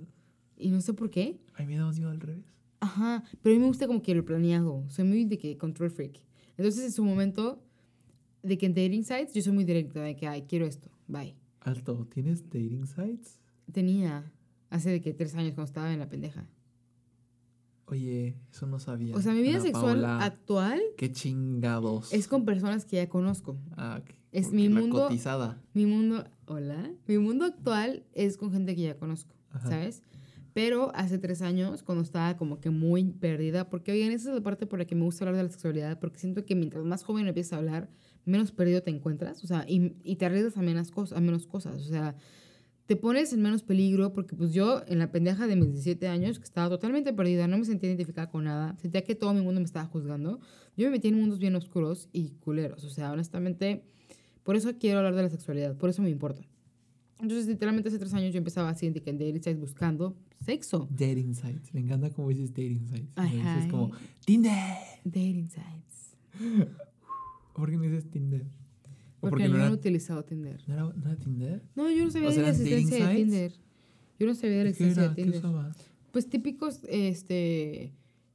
[0.57, 1.41] Y no sé por qué.
[1.55, 2.45] Ay, me da más miedo al revés.
[2.81, 3.25] Ajá.
[3.43, 4.85] Pero a mí me gusta como que lo planeado.
[4.89, 6.21] Soy muy de que control freak.
[6.57, 7.63] Entonces, en su momento
[8.43, 10.91] de que en dating sites, yo soy muy directa de que, ay, quiero esto.
[11.09, 11.35] Bye.
[11.61, 13.39] Alto, ¿tienes dating sites?
[13.73, 14.31] Tenía
[14.71, 16.47] hace de que tres años cuando estaba en la pendeja.
[17.91, 19.15] Oye, eso no sabía.
[19.17, 22.13] O sea, mi vida Ana sexual Paola, actual Qué chingados.
[22.13, 23.59] es con personas que ya conozco.
[23.77, 24.15] Ah, ok.
[24.33, 25.61] es mi mundo- cotizada.
[25.75, 29.69] Mi mundo, hola, mi mundo actual es con gente que ya conozco, Ajá.
[29.71, 30.03] ¿sabes?
[30.53, 34.43] Pero hace tres años, cuando estaba como que muy perdida, porque oigan, esa es la
[34.43, 37.03] parte por la que me gusta hablar de la sexualidad, porque siento que mientras más
[37.05, 37.89] joven empiezas a hablar,
[38.25, 41.47] menos perdido te encuentras, o sea, y, y te arriesgas a menos, cosas, a menos
[41.47, 42.15] cosas, o sea,
[42.91, 46.41] te pones en menos peligro, porque pues yo en la pendeja de mis 17 años,
[46.41, 49.61] que estaba totalmente perdida, no me sentía identificada con nada, sentía que todo mi mundo
[49.61, 50.41] me estaba juzgando,
[50.77, 53.85] yo me metí en mundos bien oscuros y culeros, o sea, honestamente,
[54.43, 56.43] por eso quiero hablar de la sexualidad, por eso me importa.
[57.21, 60.89] Entonces, literalmente hace tres años yo empezaba así en dating sites buscando sexo.
[60.91, 61.73] Dating sites.
[61.73, 63.17] Me encanta cómo dices dating sites.
[63.17, 63.55] Me Ajá.
[63.55, 63.93] dices como
[64.25, 64.51] Tinder.
[65.05, 66.17] Dating sites.
[67.55, 68.47] ¿Por qué no dices Tinder?
[69.23, 70.61] ¿O Porque, porque no no, he era, utilizado Tinder.
[70.67, 71.63] no era, no era Tinder?
[71.75, 73.17] No, yo no sabía O de sea, la ¿eran dating existencia de?
[73.17, 73.53] Tinder.
[74.19, 75.39] Yo no sabía de la ¿Qué existencia de ¿Qué Tinder.
[75.39, 75.77] usabas?
[76.13, 77.93] Pues típicos este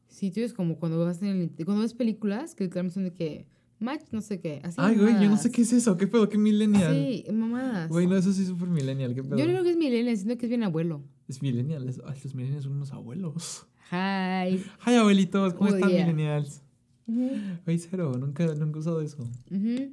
[0.07, 3.45] sitios como cuando vas en el, cuando ves películas que literalmente son de que
[3.79, 4.77] match no sé qué, así.
[4.79, 5.97] Ay, güey, yo no sé qué es eso.
[5.97, 6.29] ¿Qué pedo?
[6.29, 6.93] ¿Qué millennial?
[6.93, 7.89] Sí, mamadas.
[7.89, 9.13] Güey, no, eso sí es súper millennial.
[9.13, 9.37] ¿Qué pedo?
[9.37, 11.03] yo no creo que es millennial, sino que es bien abuelo.
[11.27, 11.87] Es millennial.
[11.89, 13.67] es- Ay, los millennials son unos abuelos.
[13.91, 14.63] Hi.
[14.85, 16.05] Ay, abuelitos, ¿cómo Oh, están, yeah.
[16.05, 16.61] millennials?
[17.07, 17.31] Ujú,
[17.65, 19.21] Ay, cero, nunca, nunca he usado eso.
[19.51, 19.91] ujú.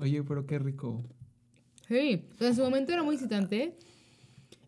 [0.00, 1.04] Oye, pero qué rico.
[1.88, 3.76] Sí, o sea, en su momento era muy excitante.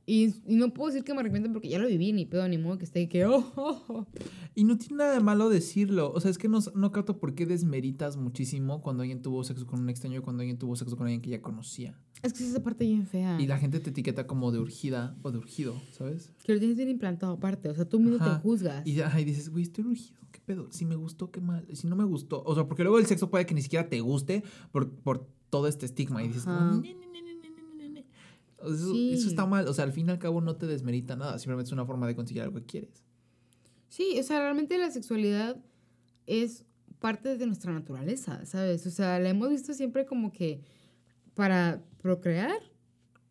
[0.04, 2.58] Y, y no puedo decir que me arrepiento porque ya lo viví, ni pedo, ni
[2.58, 4.06] modo que esté que, oh, oh, oh.
[4.54, 6.12] Y no tiene nada de malo decirlo.
[6.12, 9.66] O sea, es que no, no capto por qué desmeritas muchísimo cuando alguien tuvo sexo
[9.66, 11.96] con un extraño y cuando alguien tuvo sexo con alguien que ya conocía.
[12.22, 13.40] Es que es esa parte bien fea.
[13.40, 16.30] Y la gente te etiqueta como de urgida o de urgido, ¿sabes?
[16.44, 17.68] Que lo tienes bien implantado aparte.
[17.68, 18.36] O sea, tú mismo Ajá.
[18.36, 18.86] te juzgas.
[18.86, 20.70] Y, ajá, y dices, güey, estoy urgido, ¿qué pedo?
[20.70, 21.66] Si me gustó, qué mal.
[21.72, 22.42] Si no me gustó.
[22.44, 25.66] O sea, porque luego el sexo puede que ni siquiera te guste por, por todo
[25.66, 26.22] este estigma.
[26.22, 28.06] Y dices, como, "Ne, ne, ne, ne, ne, ne, ne, ne".
[28.58, 29.12] O sea, eso, Sí.
[29.14, 29.66] eso está mal.
[29.66, 31.38] O sea, al fin y al cabo no te desmerita nada.
[31.40, 33.02] Simplemente es una forma de conseguir algo que quieres.
[33.88, 35.56] Sí, o sea, realmente la sexualidad
[36.26, 36.64] es
[37.00, 38.86] parte de nuestra naturaleza, ¿sabes?
[38.86, 40.60] O sea, la hemos visto siempre como que
[41.34, 42.58] para procrear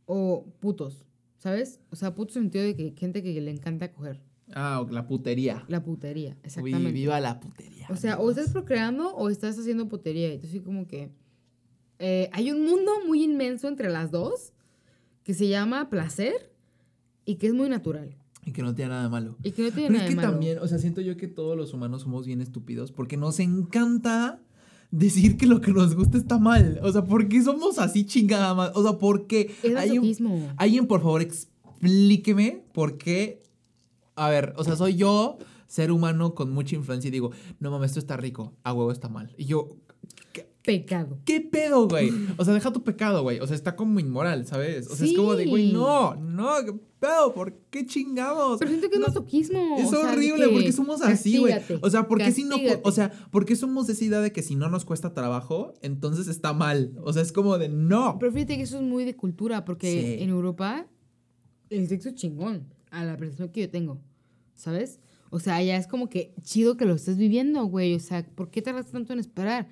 [0.06, 1.06] o putos,
[1.38, 1.80] ¿sabes?
[1.92, 4.22] O sea, putos en el sentido de que gente que le encanta coger.
[4.54, 5.64] Ah, o la putería.
[5.68, 6.92] La putería, Uy, exactamente.
[6.92, 7.88] viva la putería.
[7.90, 8.38] O sea, o amigos.
[8.38, 10.34] estás procreando o estás haciendo putería.
[10.34, 11.12] Entonces, como que
[12.00, 14.54] eh, hay un mundo muy inmenso entre las dos
[15.24, 16.52] que se llama placer
[17.26, 18.18] y que es muy natural.
[18.44, 19.38] Y que no tiene nada de malo.
[19.44, 20.32] Y que no tiene Pero nada es de que malo.
[20.32, 24.42] también, o sea, siento yo que todos los humanos somos bien estúpidos porque nos encanta
[24.92, 26.80] decir que lo que nos gusta está mal.
[26.84, 28.72] O sea, ¿por qué somos así chingada más?
[28.76, 29.56] O sea, ¿por qué?
[29.64, 30.54] Es masoquismo.
[30.58, 33.42] Alguien, por favor, explíqueme por qué.
[34.16, 37.92] A ver, o sea, soy yo, ser humano con mucha influencia, y digo, no mames,
[37.92, 39.34] esto está rico, a huevo está mal.
[39.38, 39.70] Y yo,
[40.64, 41.18] Pecado.
[41.26, 42.12] ¿qué pedo, güey?
[42.38, 43.40] O sea, deja tu pecado, güey.
[43.40, 44.88] O sea, está como inmoral, ¿sabes?
[44.92, 47.34] O sea, es como de, güey, no, no, ¿qué pedo?
[47.34, 48.60] ¿Por qué chingados?
[48.60, 49.76] Pero siento que es masoquismo.
[49.78, 51.56] es o horrible, que porque somos así, güey.
[51.82, 54.56] O sea, porque si no, o sea, porque somos de esa idea de que si
[54.56, 56.94] no nos cuesta trabajo, entonces está mal.
[57.04, 58.18] O sea, es como de no.
[58.20, 60.24] Pero fíjate que eso es muy de cultura, porque Sí.
[60.24, 60.88] en Europa
[61.70, 64.00] el sexo es chingón, a la percepción que yo tengo,
[64.54, 65.00] ¿sabes?
[65.34, 67.96] O sea, allá es como que chido que lo estés viviendo, güey.
[67.96, 69.68] O sea, ¿por qué tardas tanto en esperar?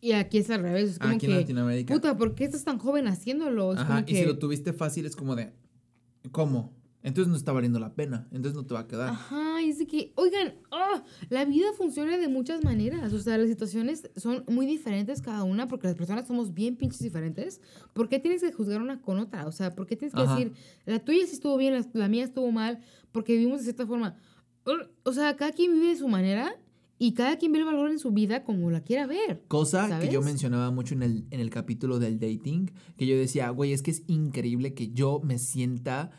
[0.00, 1.92] Y aquí es al revés, es como Aquí en Latinoamérica.
[1.94, 3.74] puta, ¿por qué estás tan joven haciéndolo?
[3.74, 5.52] Es Ajá, como y que, si lo tuviste fácil es como de
[6.30, 6.74] ¿cómo?
[7.02, 9.10] Entonces no está valiendo la pena, entonces no te va a quedar.
[9.10, 13.12] Ajá, y es de que, oigan, ah, la vida funciona de muchas maneras.
[13.12, 16.98] O sea, las situaciones son muy diferentes cada una porque las personas somos bien pinches
[16.98, 17.60] diferentes.
[17.92, 19.46] ¿Por qué tienes que juzgar una con otra?
[19.46, 20.34] O sea, ¿por qué tienes que Ajá.
[20.34, 20.52] decir,
[20.84, 22.80] la tuya sí estuvo bien, la, la mía estuvo mal,
[23.12, 24.16] porque vivimos de cierta forma?
[25.04, 26.56] O sea, cada quien vive de su manera
[26.98, 29.42] y cada quien ve el valor en su vida como la quiera ver.
[29.48, 33.50] Cosa que yo mencionaba mucho en el, en el capítulo del dating, que yo decía,
[33.50, 36.10] güey, es que es increíble que yo me sienta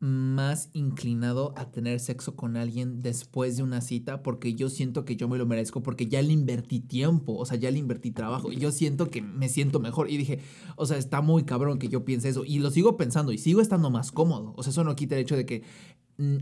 [0.00, 5.14] más inclinado a tener sexo con alguien después de una cita porque yo siento que
[5.14, 8.50] yo me lo merezco porque ya le invertí tiempo, o sea, ya le invertí trabajo
[8.50, 10.40] y yo siento que me siento mejor y dije,
[10.76, 13.60] o sea, está muy cabrón que yo piense eso y lo sigo pensando y sigo
[13.60, 15.64] estando más cómodo, o sea, eso no quita el hecho de que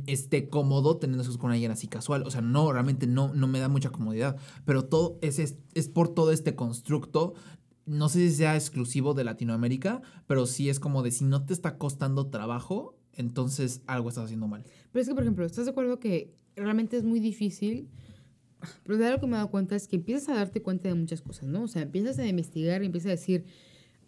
[0.07, 3.61] esté cómodo teniendo sexo con alguien así casual, o sea, no, realmente no, no me
[3.61, 7.35] da mucha comodidad, pero todo es, es, es por todo este constructo
[7.89, 11.55] no sé si sea exclusivo de Latinoamérica, pero sí es como de si no te
[11.55, 14.63] está costando trabajo, entonces algo estás haciendo mal.
[14.93, 17.89] Pero es que, por ejemplo, ¿estás de acuerdo que realmente es muy difícil?
[18.85, 20.95] Pero de algo que me he dado cuenta es que empiezas a darte cuenta de
[20.95, 21.63] muchas cosas, ¿no?
[21.63, 23.47] O sea, empiezas a investigar y empiezas a decir,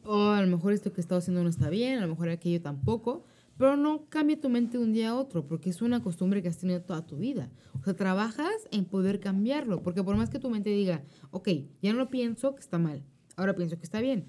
[0.05, 2.29] oh, a lo mejor esto que he estado haciendo no está bien, a lo mejor
[2.29, 3.25] aquello tampoco,
[3.61, 6.49] pero no cambia tu mente de un día a otro, porque es una costumbre que
[6.49, 7.51] has tenido toda tu vida.
[7.79, 11.47] O sea, trabajas en poder cambiarlo, porque por más que tu mente diga, ok,
[11.83, 13.05] ya no lo pienso que está mal,
[13.37, 14.25] ahora pienso que está bien.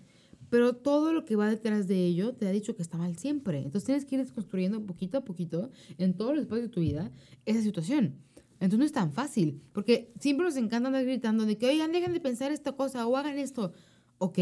[0.50, 3.60] Pero todo lo que va detrás de ello te ha dicho que está mal siempre.
[3.60, 7.10] Entonces tienes que ir construyendo poquito a poquito en todos los espacios de tu vida
[7.46, 8.18] esa situación.
[8.56, 12.12] Entonces no es tan fácil, porque siempre nos encanta andar gritando de que, oigan, dejen
[12.12, 13.72] de pensar esta cosa o hagan esto.
[14.18, 14.40] Ok,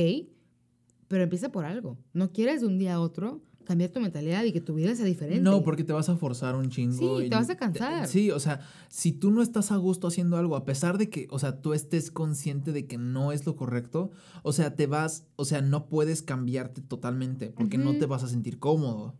[1.07, 1.99] pero empieza por algo.
[2.11, 5.05] No quieres de un día a otro cambiar tu mentalidad y que tu vida sea
[5.05, 5.41] diferente.
[5.41, 7.19] No, porque te vas a forzar un chingo.
[7.19, 8.07] Sí, y te vas a cansar.
[8.07, 11.27] sí, o sea, si tú no estás a gusto haciendo algo, a pesar de que,
[11.29, 14.09] o sea, tú estés consciente de que no es lo correcto,
[14.41, 18.27] o sea, te vas, o sea, no puedes cambiarte totalmente porque no te vas a
[18.27, 19.13] sentir cómodo.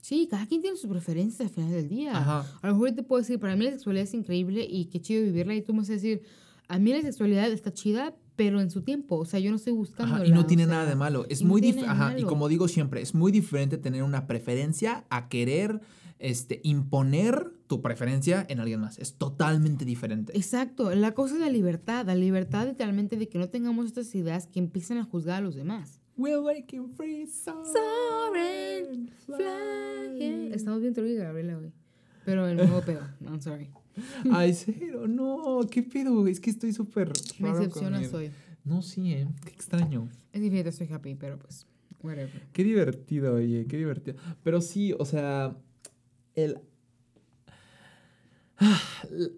[0.00, 2.18] Sí, cada quien tiene sus preferencias al final del día.
[2.18, 2.44] Ajá.
[2.60, 5.22] A lo mejor te puedo decir, para mí la sexualidad es increíble y qué chido
[5.22, 5.54] vivirla.
[5.54, 6.22] Y tú me vas a decir,
[6.66, 9.16] a mí la sexualidad está chida, pero en su tiempo.
[9.16, 10.16] O sea, yo no estoy buscando.
[10.16, 11.26] Ajá, y no tiene nada de malo.
[11.28, 12.28] Es y no muy de ajá, y malo.
[12.28, 15.80] como digo siempre, es muy diferente tener una preferencia a querer
[16.18, 18.98] este, imponer tu preferencia en alguien más.
[18.98, 20.36] Es totalmente diferente.
[20.36, 24.46] Exacto, la cosa es la libertad, la libertad literalmente de que no tengamos estas ideas
[24.46, 26.00] que empiezan a juzgar a los demás.
[26.16, 30.52] We're waking free, Soaring, flying.
[30.52, 31.72] Estamos bien Trudy y Gabriela hoy.
[32.24, 33.70] Pero el nuevo pedo, I'm sorry.
[34.32, 38.30] Ay, cero, no, qué pedo, es que estoy súper Me decepcionas hoy.
[38.64, 40.08] No, sí, eh, qué extraño.
[40.32, 41.66] Es diferente, estoy happy, pero pues,
[42.02, 42.46] whatever.
[42.52, 44.16] Qué divertido, oye, qué divertido.
[44.42, 45.56] Pero sí, o sea,
[46.34, 46.58] el...
[48.58, 48.80] Ah,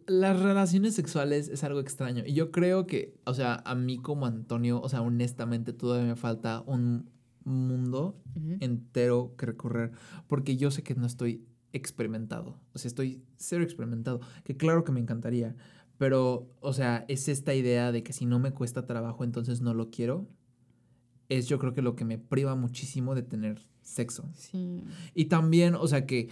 [0.06, 2.24] Las relaciones sexuales es algo extraño.
[2.26, 6.16] Y yo creo que, o sea, a mí como Antonio, o sea, honestamente todavía me
[6.16, 7.08] falta un
[7.44, 8.20] mundo
[8.60, 9.92] entero que recorrer.
[10.26, 12.58] Porque yo sé que no estoy experimentado.
[12.72, 14.20] O sea, estoy cero experimentado.
[14.44, 15.54] Que claro que me encantaría.
[15.98, 19.74] Pero, o sea, es esta idea de que si no me cuesta trabajo, entonces no
[19.74, 20.26] lo quiero.
[21.28, 24.28] es yo creo que lo que me priva muchísimo de tener sexo.
[24.34, 24.82] Sí.
[25.14, 26.28] Y también, o sea que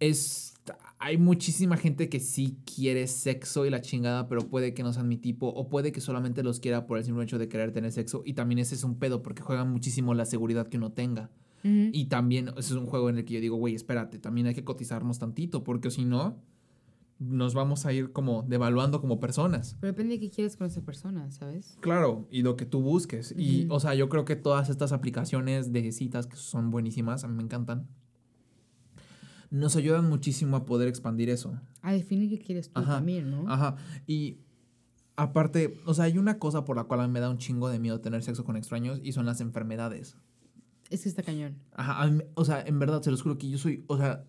[0.00, 0.54] es...
[0.98, 5.08] Hay muchísima gente que sí quiere sexo y la chingada, pero puede que no sean
[5.08, 7.92] mi tipo, o puede que solamente los quiera por el simple hecho de querer tener
[7.92, 8.22] sexo.
[8.24, 11.30] Y también ese es un pedo, porque juegan muchísimo la seguridad que uno tenga.
[11.64, 11.90] Ujú.
[11.92, 14.54] Y también ese es un juego en el que yo digo, güey, espérate, también hay
[14.54, 16.40] que cotizarnos tantito, porque si no,
[17.18, 19.76] nos vamos a ir como devaluando como personas.
[19.80, 21.78] Pero depende de qué quieres con esa persona, ¿sabes?
[21.80, 23.34] Claro, y lo que tú busques.
[23.36, 27.28] Y, o sea, yo creo que todas estas aplicaciones de citas que son buenísimas, a
[27.28, 27.88] mí me encantan,
[29.50, 31.58] nos ayudan muchísimo a poder expandir eso.
[31.80, 33.50] A definir qué quieres tú Ajá, también, ¿no?
[33.50, 33.76] Ajá.
[34.06, 34.40] Y
[35.16, 37.68] aparte, o sea, hay una cosa por la cual a mí me da un chingo
[37.68, 40.16] de miedo tener sexo con extraños y son las enfermedades.
[40.90, 41.56] Es que está cañón.
[41.72, 44.24] Ajá, mí- o sea, en verdad, se los juro que yo soy, o sea,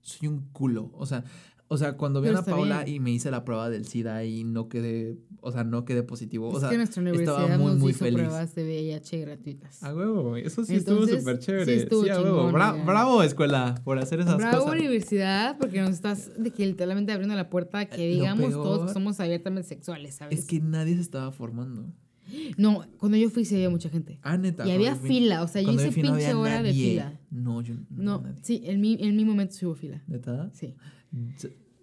[0.00, 0.90] soy un culo.
[0.94, 1.24] O sea,
[1.68, 2.96] o sea, cuando vi a Ana Paula bien.
[2.96, 6.50] y me hice la prueba del SIDA y no quedé, o sea, no quedé positivo.
[6.50, 8.18] O es sea, que nuestra estaba universidad muy, nos muy hizo feliz.
[8.18, 9.82] pruebas de VIH gratuitas.
[9.82, 10.36] A huevo.
[10.36, 11.64] Eso sí Entonces, estuvo súper chévere.
[11.64, 12.24] sí estuvo a huevo.
[12.48, 12.84] chingón, Bra- ya.
[12.84, 14.74] bravo, escuela, por hacer esas Bravo cosas.
[14.80, 18.76] universidad, porque nos estás de que literalmente abriendo la puerta a que Eh, digamos todos
[18.76, 20.40] peor que somos abiertamente sexuales, ¿sabes?
[20.40, 21.86] Es que nadie se estaba formando.
[22.56, 24.18] No, cuando yo fui sí había mucha gente.
[24.22, 24.66] Ah, neta.
[24.66, 26.90] Y había yo fila, o sea, yo hice no pinche había hora de nadie.
[26.90, 27.20] fila.
[27.30, 28.38] No, yo No, nadie.
[28.42, 30.02] sí, en mi, en mi momento sí hubo fila.
[30.06, 30.50] ¿Neta?
[30.54, 30.74] Sí.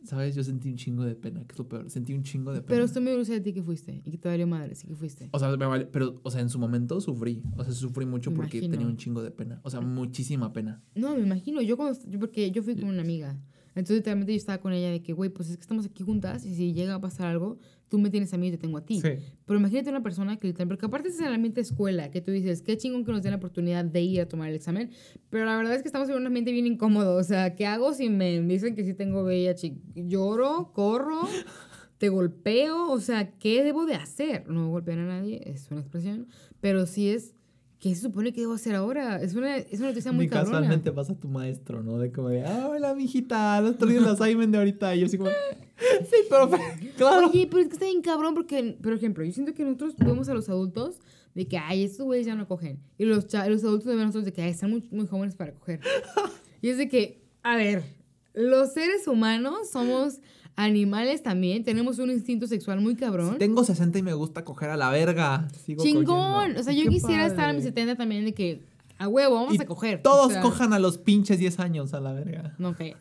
[0.06, 0.34] ¿Sabes?
[0.34, 1.90] Yo sentí un chingo de pena, que es lo peor.
[1.90, 2.70] Sentí un chingo de pena.
[2.70, 4.96] Pero estoy muy orgullosa de ti que fuiste y que te valió madre, sí que
[4.96, 5.30] fuiste.
[5.34, 7.44] O sea, me vale- pero, o sea, en su momento sufrí.
[7.58, 8.72] O sea, sufrí mucho Me porque imagino.
[8.72, 9.60] tenía un chingo de pena.
[9.64, 10.82] O sea, muchísima pena.
[10.96, 13.38] No, me imagino, yo cuando, yo porque yo fui con una amiga.
[13.76, 16.44] Entonces literalmente yo estaba con ella de que, güey, pues es que estamos aquí juntas
[16.46, 18.86] y si llega a pasar algo, tú me tienes a mí y te tengo a
[18.86, 19.02] ti.
[19.02, 22.62] Pero imagínate una persona que porque aparte es en el ambiente escuela, que tú dices,
[22.62, 24.92] qué chingón que nos den la oportunidad de ir a tomar el examen,
[25.30, 27.94] pero la verdad es que estamos en un ambiente bien incómodo, o sea, ¿qué hago
[27.94, 29.76] si me dicen que sí tengo VIH?
[29.96, 31.28] Lloro, corro,
[31.98, 34.48] te golpeo, o sea, ¿qué debo de hacer?
[34.48, 36.28] No golpear a nadie, es una expresión,
[36.62, 37.36] pero sí es,
[37.80, 39.22] ¿qué se supone que debo hacer ahora?
[39.22, 40.60] Es una, es una noticia muy Ni cabrona.
[40.60, 41.98] casualmente pasa tu maestro, ¿no?
[41.98, 44.96] De como de, ah, hola, mijita, los traes el assignment de ahorita.
[44.96, 45.30] Y yo así como,
[46.02, 46.58] sí, profe,
[46.98, 47.30] claro.
[47.30, 50.28] Oye, pero es que está bien cabrón porque, por ejemplo, yo siento que nosotros vemos
[50.30, 51.00] a los adultos
[51.36, 52.80] de que, ay, estos güeyes ya no cogen.
[52.98, 55.54] Y los, los adultos ven a nosotros de que, ay, están muy, muy jóvenes para
[55.54, 55.80] coger.
[56.62, 57.84] y es de que, a ver,
[58.34, 60.20] los seres humanos somos
[60.60, 63.38] animales también, tenemos un instinto sexual muy cabrón.
[63.38, 65.48] Tengo 60 y me gusta coger a la verga.
[65.66, 66.06] Sigo Chingón.
[66.06, 66.60] cogiendo.
[66.60, 67.76] O sea, yo Qué quisiera estar a mis padre.
[67.76, 68.62] 70 también de que,
[68.98, 70.02] a huevo, vamos Y a coger.
[70.02, 72.56] Todos O sea, cojan a los pinches 10 años a la verga.
[72.58, 73.00] No, cállate.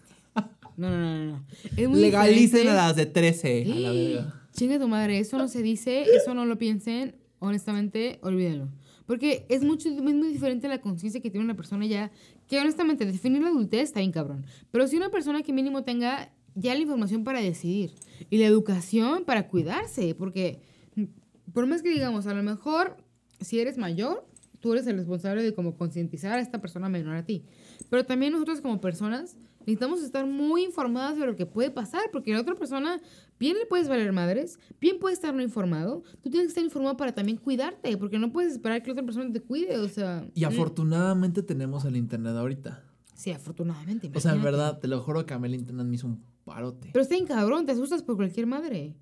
[0.76, 1.44] No, no, no, no.
[1.76, 2.70] Es muy Legalicen diferente.
[2.70, 4.34] a las de 13 a la verga.
[4.52, 8.68] Chinga tu madre, eso no se dice, eso no lo piensen, honestamente, olvídenlo.
[9.06, 12.12] Porque es mucho es muy diferente la conciencia que tiene una persona ya,
[12.46, 14.44] que honestamente definir la adultez está bien cabrón.
[14.70, 17.92] Pero si una persona que mínimo tenga ya la información para decidir
[18.30, 20.60] y la educación para cuidarse, porque
[20.94, 21.04] mm,
[21.52, 22.96] por más que digamos, a lo mejor
[23.40, 24.26] si eres mayor,
[24.60, 27.44] tú eres el responsable de como concientizar a esta persona menor a ti.
[27.90, 32.32] Pero también nosotros como personas necesitamos estar muy informadas de lo que puede pasar, porque
[32.32, 33.00] la otra persona
[33.38, 36.02] bien le puedes valer madres, bien puede estar no informado.
[36.22, 39.04] Tú tienes que estar informado para también cuidarte, porque no puedes esperar que la otra
[39.04, 40.26] persona te cuide, o sea...
[40.34, 42.82] Y mm, afortunadamente tenemos el internet ahorita.
[43.14, 44.10] Sí, afortunadamente.
[44.14, 44.44] O sea, en imagínate.
[44.44, 46.90] verdad, te lo juro que a mí el internet me hizo un parote.
[46.92, 48.96] Pero está bien cabrón, te asustas por cualquier madre.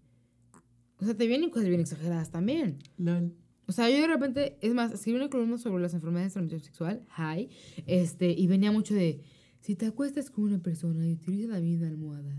[0.98, 2.78] O sea, te vienen cosas bien exageradas también.
[2.98, 3.34] Lol.
[3.66, 6.60] O sea, yo de repente, es más, escribí una columna sobre las enfermedades de transmisión
[6.60, 7.48] sexual, hi,
[7.86, 9.20] este, y venía mucho de,
[9.60, 12.38] si te acuestas con una persona y utilizas la misma almohada,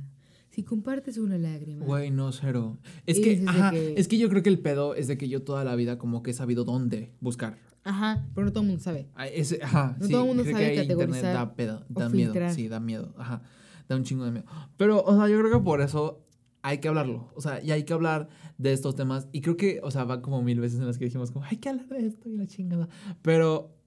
[0.50, 1.86] si compartes una lágrima.
[1.86, 2.78] Güey, no, cero.
[3.06, 5.44] Es que, ajá, que- es que yo creo que el pedo es de que yo
[5.44, 7.60] toda la vida como que he sabido dónde buscar.
[7.84, 9.10] Ajá, pero no todo el mundo sabe.
[9.14, 11.86] Ah, ese- ajá, No sí, todo el mundo sabe que ahí internet categorizar da pedo,
[11.94, 12.54] o da miedo, filtrar.
[12.56, 13.44] sí, da miedo, ajá,
[13.88, 14.46] da un chingo de miedo.
[14.78, 16.24] Pero, o sea, yo creo que por eso
[16.62, 19.80] hay que hablarlo, o sea, y hay que hablar de estos temas, y creo que,
[19.84, 22.08] o sea, va como mil veces en las que dijimos como, hay que hablar de
[22.08, 22.90] esto y la chingada,
[23.22, 23.78] pero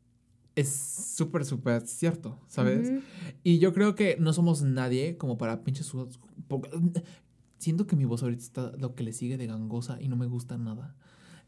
[0.55, 2.93] es súper, súper cierto, ¿sabes?
[3.43, 5.93] Y yo creo que no somos nadie como para pinches...
[7.59, 10.27] Siento que mi voz ahorita está lo que le sigue de gangosa y no me
[10.27, 10.97] gusta nada.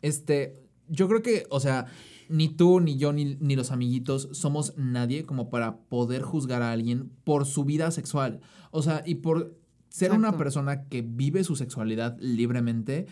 [0.02, 1.86] Este, yo creo que, o sea,
[2.28, 6.72] ni tú, ni yo, ni, ni los amiguitos somos nadie como para poder juzgar a
[6.72, 8.40] alguien por su vida sexual.
[8.70, 13.06] O sea, y por ser una persona que vive su sexualidad libremente,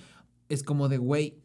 [0.48, 1.38] es como de, güey,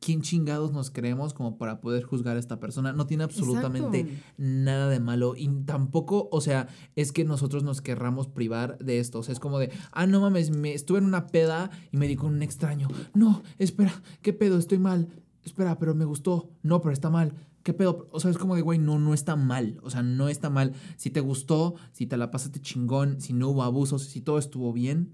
[0.00, 2.92] ¿quién chingados nos creemos como para poder juzgar a esta persona?
[2.92, 4.32] No tiene absolutamente Exacto.
[4.36, 9.20] nada de malo y tampoco, o sea, es que nosotros nos querramos privar de esto.
[9.20, 12.06] O sea, es como de, ah, no mames, me estuve en una peda y me
[12.06, 12.88] di con un extraño.
[13.14, 14.58] No, espera, ¿qué pedo?
[14.58, 15.08] Estoy mal.
[15.46, 16.50] Espera, pero me gustó.
[16.62, 17.32] No, pero está mal.
[17.62, 18.08] ¿Qué pedo?
[18.10, 19.78] O sea, es como de, güey, no, no está mal.
[19.82, 20.74] O sea, no está mal.
[20.96, 24.72] Si te gustó, si te la pasaste chingón, si no hubo abusos, si todo estuvo
[24.72, 25.12] bien,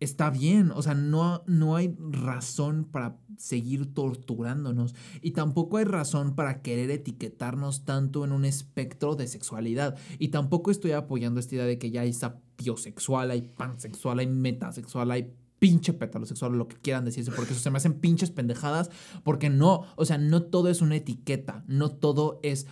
[0.00, 0.72] está bien.
[0.72, 4.96] O sea, no, no hay razón para seguir torturándonos.
[5.22, 9.96] Y tampoco hay razón para querer etiquetarnos tanto en un espectro de sexualidad.
[10.18, 15.12] Y tampoco estoy apoyando esta idea de que ya hay sapiosexual, hay pansexual, hay metasexual,
[15.12, 15.32] hay
[15.64, 18.90] pinche pétalosexual o lo que quieran decirse, porque eso se me hacen pinches pendejadas,
[19.22, 22.66] porque no, o sea, no todo es una etiqueta, no todo es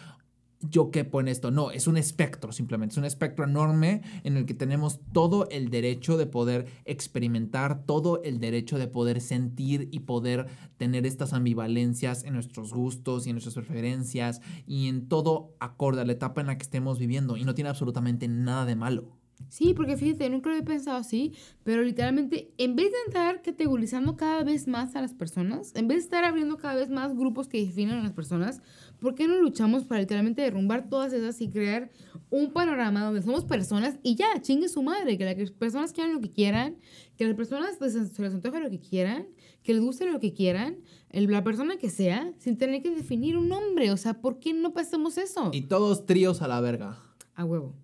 [0.68, 4.44] yo quepo en esto, no, es un espectro simplemente, es un espectro enorme en el
[4.44, 10.00] que tenemos todo el derecho de poder experimentar, todo el derecho de poder sentir y
[10.00, 16.02] poder tener estas ambivalencias en nuestros gustos y en nuestras preferencias y en todo acorde
[16.02, 19.21] a la etapa en la que estemos viviendo y no tiene absolutamente nada de malo.
[19.48, 21.32] Sí, porque fíjate, nunca lo he pensado así,
[21.64, 25.98] pero literalmente, en vez de estar categorizando cada vez más a las personas, en vez
[25.98, 28.60] de estar abriendo cada vez más grupos que definen a las personas,
[29.00, 31.90] ¿por qué no luchamos para literalmente derrumbar todas esas y crear
[32.30, 36.20] un panorama donde somos personas y ya, chingue su madre, que las personas quieran lo
[36.20, 36.76] que quieran,
[37.16, 39.28] que las personas se les antoje lo que quieran,
[39.62, 40.78] que les guste lo que quieran,
[41.10, 43.90] el- la persona que sea, sin tener que definir un nombre?
[43.92, 45.50] O sea, ¿por qué no pasamos eso?
[45.52, 46.98] Y todos tríos a la verga.
[47.34, 47.74] A huevo.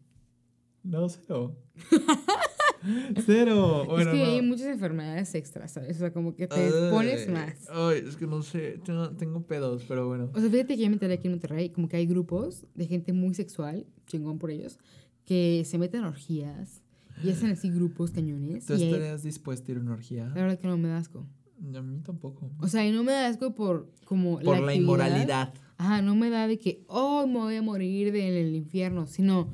[0.89, 1.55] No, cero.
[3.27, 3.85] cero.
[3.87, 4.31] Bueno, es que no.
[4.33, 5.97] hay muchas enfermedades extras, ¿sabes?
[5.97, 7.69] O sea, como que te Ay, pones más.
[7.71, 10.31] Ay, es que no sé, tengo, tengo pedos, pero bueno.
[10.35, 12.87] O sea, fíjate que yo me enteré aquí en Monterrey, como que hay grupos de
[12.87, 14.79] gente muy sexual, chingón por ellos,
[15.25, 16.83] que se meten a orgías
[17.23, 18.67] y hacen así grupos cañones.
[18.67, 20.25] ¿Tú y hay- estarías dispuesto a ir a una orgía?
[20.29, 21.27] la verdad que no me da asco.
[21.75, 22.53] A mí tampoco.
[22.61, 24.75] O sea, y no me da asco por como Por la, actividad.
[24.75, 25.55] inmoralidad.
[25.77, 29.53] Ajá, no me da de que, oh, me voy a morir del infierno, sino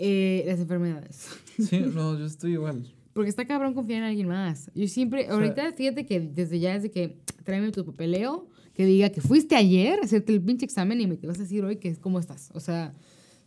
[0.00, 1.28] eh, las enfermedades.
[1.60, 2.86] Sí, no, yo estoy igual.
[3.12, 4.70] Porque está cabrón confiar en alguien más.
[4.74, 9.10] Yo siempre, sea- ahorita fíjate que desde ya, desde que tráeme tu papeleo, que diga
[9.10, 11.76] que fuiste ayer a hacerte el pinche examen y me te vas a decir hoy
[11.76, 12.50] que cómo estás.
[12.54, 12.94] O sea,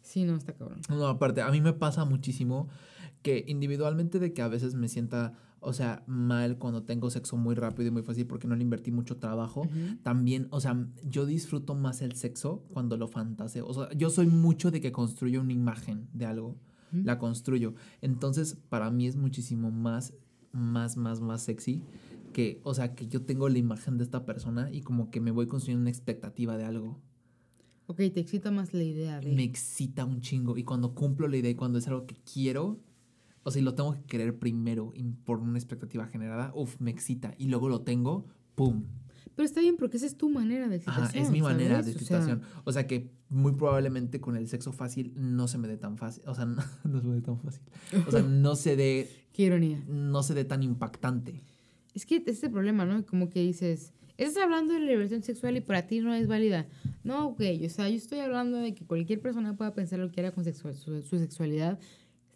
[0.03, 0.79] sí, no, está cabrón.
[0.89, 2.67] No, aparte, a mí me pasa muchísimo
[3.23, 5.33] que individualmente de que a veces me sienta,
[5.64, 8.91] o sea, mal cuando tengo sexo muy rápido y muy fácil porque no le invertí
[8.91, 9.68] mucho trabajo.
[10.03, 13.66] También, o sea, yo disfruto más el sexo cuando lo fantaseo.
[13.68, 16.57] O sea, yo soy mucho de que construyo una imagen de algo.
[16.91, 17.74] La construyo.
[18.01, 20.14] Entonces, para mí es muchísimo más,
[20.51, 21.82] más, más, más sexy
[22.34, 25.32] que, o sea, que yo tengo la imagen de esta persona y como que me
[25.32, 26.99] voy construyendo una expectativa de algo.
[27.88, 29.34] Ok, te excita más la idea de...
[29.34, 30.57] Me excita un chingo.
[30.57, 32.80] Y cuando cumplo la idea y cuando es algo que quiero,
[33.43, 34.93] o sea, y lo tengo que querer primero
[35.25, 37.33] por una expectativa generada, uff, me excita.
[37.37, 38.25] Y luego lo tengo,
[38.55, 38.83] ¡pum!
[39.35, 41.07] Pero está bien porque esa es tu manera de excitación.
[41.07, 41.95] Ajá, es mi manera de ¿sabes?
[42.03, 42.41] O sea, excitación.
[42.65, 46.23] O sea, que muy probablemente con el sexo fácil no se me dé tan fácil.
[46.27, 47.61] O sea, no, no se me dé tan fácil.
[48.07, 49.83] O sea, no se dé, qué ironía.
[49.87, 51.41] no se dé tan impactante.
[51.95, 53.03] Es que es el problema, ¿no?
[53.05, 56.67] Como que dices, estás hablando de la liberación sexual y para ti no es válida.
[57.03, 60.13] No, güey, o sea, yo estoy hablando de que cualquier persona pueda pensar lo que
[60.13, 61.79] quiera con sexual- su, su sexualidad,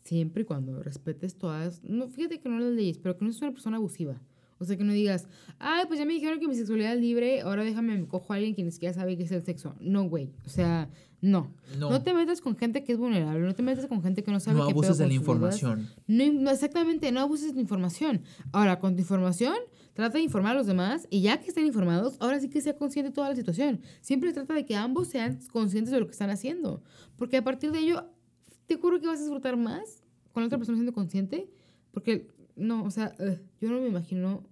[0.07, 1.83] siempre y cuando respetes todas.
[1.83, 4.21] No, fíjate que no las leyes, pero que no seas una persona abusiva.
[4.59, 5.27] O sea, que no digas,
[5.59, 8.37] ay, pues ya me dijeron que mi sexualidad es libre, ahora déjame, me cojo a
[8.37, 9.75] alguien que ni siquiera sabe qué es el sexo.
[9.79, 10.31] No, güey.
[10.45, 10.89] O sea,
[11.21, 11.51] no.
[11.77, 12.01] No, No.
[12.01, 14.57] te metas con gente que es vulnerable, no te metas con gente que no sabe
[14.57, 15.87] no qué pedo abuses de la información.
[16.07, 18.21] No, no, exactamente, no abuses de información.
[18.51, 19.55] Ahora, con tu información,
[19.93, 22.75] trata de informar a los demás y ya que estén informados, ahora sí que sea
[22.75, 23.81] consciente de toda la situación.
[24.01, 26.81] Siempre trata de que ambos sean conscientes de lo que están haciendo.
[27.15, 28.05] Porque a partir de ello,
[28.67, 31.49] te juro que vas a disfrutar más con la otra persona siendo consciente.
[31.91, 34.43] Porque, no, o sea, ugh, yo no me imagino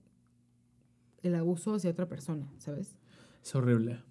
[1.22, 2.98] el abuso hacia otra persona, ¿sabes?
[3.44, 4.02] Es horrible.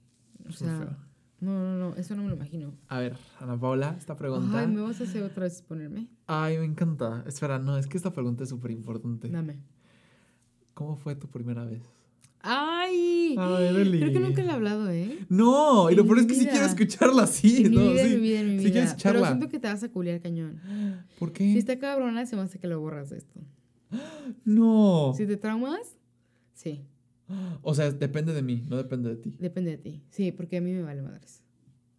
[0.45, 0.97] O Es feo.
[1.41, 2.75] no, no, no, eso no me lo imagino.
[2.89, 4.61] A ver, Ana Paula, esta pregunta.
[4.61, 6.09] Ay, ¿me vas a hacer otra vez ponerme?
[6.27, 7.25] Ay, me encanta.
[7.27, 9.29] Espera, no, es que esta pregunta es súper importante.
[9.29, 9.59] Dame.
[10.75, 11.83] ¿Cómo fue tu primera vez?
[12.47, 13.35] ¡Ay!
[13.35, 15.19] Creo que nunca le he hablado, ¿eh?
[15.31, 17.65] No, y lo peor es que sí quiero escucharla así.
[17.71, 18.09] No, vida, sí.
[18.17, 18.73] mi vida, en mi sí vida.
[18.73, 19.27] quieres Pero escucharla.
[19.29, 20.61] siento que te vas a culiar cañón.
[21.19, 21.59] ¿Por Si qué?
[21.59, 23.41] está cabrona, se me hace que lo borras de esto.
[24.45, 25.15] No.
[25.17, 25.97] Si te traumas,
[26.53, 26.83] sí.
[27.63, 29.35] O sea, depende de mí, no depende de ti.
[29.39, 30.03] Depende de ti.
[30.11, 31.43] Sí, porque a mí me vale madres.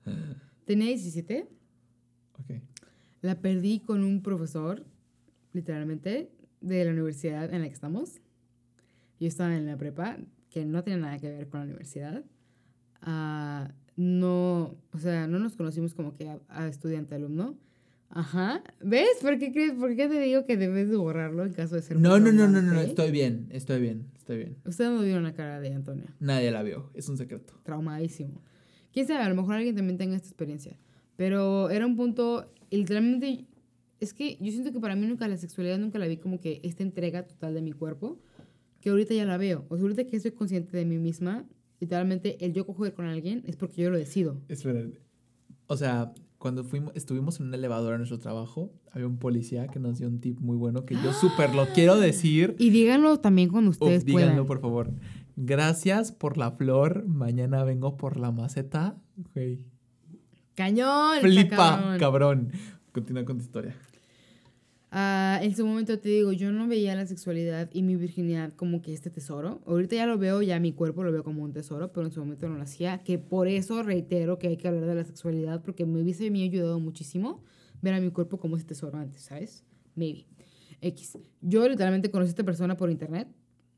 [0.65, 1.47] Tenía 17.
[2.39, 2.61] Ok.
[3.21, 4.85] La perdí con un profesor,
[5.53, 6.31] literalmente,
[6.61, 8.19] de la universidad en la que estamos.
[9.19, 10.17] Yo estaba en la prepa,
[10.49, 12.23] que no tenía nada que ver con la universidad.
[13.01, 17.57] Ah, no, o sea, no nos conocimos como que a, a estudiante-alumno.
[18.09, 18.63] Ajá.
[18.81, 19.17] ¿Ves?
[19.21, 19.73] ¿Por qué crees?
[19.73, 22.47] ¿Por qué te digo que debes de borrarlo en caso de ser No, no, no,
[22.47, 24.57] no, no, estoy bien, estoy bien, estoy bien.
[24.65, 26.15] Ustedes no vieron la cara de Antonia.
[26.19, 27.53] Nadie la vio, es un secreto.
[27.63, 28.41] Traumadísimo.
[28.93, 30.77] Quién sabe, a lo mejor alguien también tenga esta experiencia.
[31.17, 33.45] Pero era un punto, literalmente,
[33.99, 36.61] es que yo siento que para mí nunca la sexualidad nunca la vi como que
[36.63, 38.17] esta entrega total de mi cuerpo,
[38.85, 39.65] que ahorita ya la veo.
[39.69, 41.43] O sea, ahorita que soy consciente de mí misma,
[41.79, 44.37] literalmente el yo coger con alguien es porque yo lo decido.
[44.47, 44.85] Espera.
[45.65, 49.79] O sea, cuando fuimos, estuvimos en un elevador en nuestro trabajo, había un policía que
[49.79, 52.55] nos dio un tip muy bueno que yo súper lo quiero decir.
[52.59, 54.45] Y díganlo también cuando Uf, ustedes díganlo, puedan.
[54.45, 54.91] por favor.
[55.35, 57.07] Gracias por la flor.
[57.07, 58.97] Mañana vengo por la maceta.
[59.33, 59.65] Güey.
[60.53, 61.21] Cañón.
[61.21, 61.97] Flipa, cabrón.
[61.99, 62.51] cabrón.
[62.91, 63.75] Continúa con tu historia.
[64.97, 68.81] Ah, en su momento te digo, yo no veía la sexualidad y mi virginidad como
[68.81, 69.61] que este tesoro.
[69.65, 72.21] Ahorita ya lo veo, ya mi cuerpo lo veo como un tesoro, pero en su
[72.21, 73.03] momento no lo hacía.
[73.03, 76.43] Que por eso reitero que hay que hablar de la sexualidad, porque me hubiese me
[76.43, 77.43] ayudado muchísimo
[77.81, 79.65] ver a mi cuerpo como ese tesoro antes, ¿sabes?
[79.95, 80.27] Maybe.
[80.79, 81.17] X.
[81.41, 83.27] Yo literalmente conocí a esta persona por internet,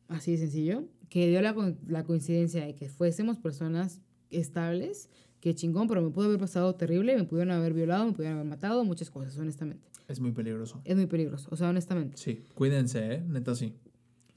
[0.09, 1.55] así de sencillo, que dio la,
[1.87, 5.09] la coincidencia de que fuésemos personas estables,
[5.39, 8.49] que chingón, pero me pudo haber pasado terrible, me pudieron haber violado, me pudieron haber
[8.51, 9.89] matado, muchas cosas, honestamente.
[10.07, 10.81] Es muy peligroso.
[10.85, 12.17] Es muy peligroso, o sea, honestamente.
[12.17, 13.23] Sí, cuídense, ¿eh?
[13.27, 13.73] Neta, sí.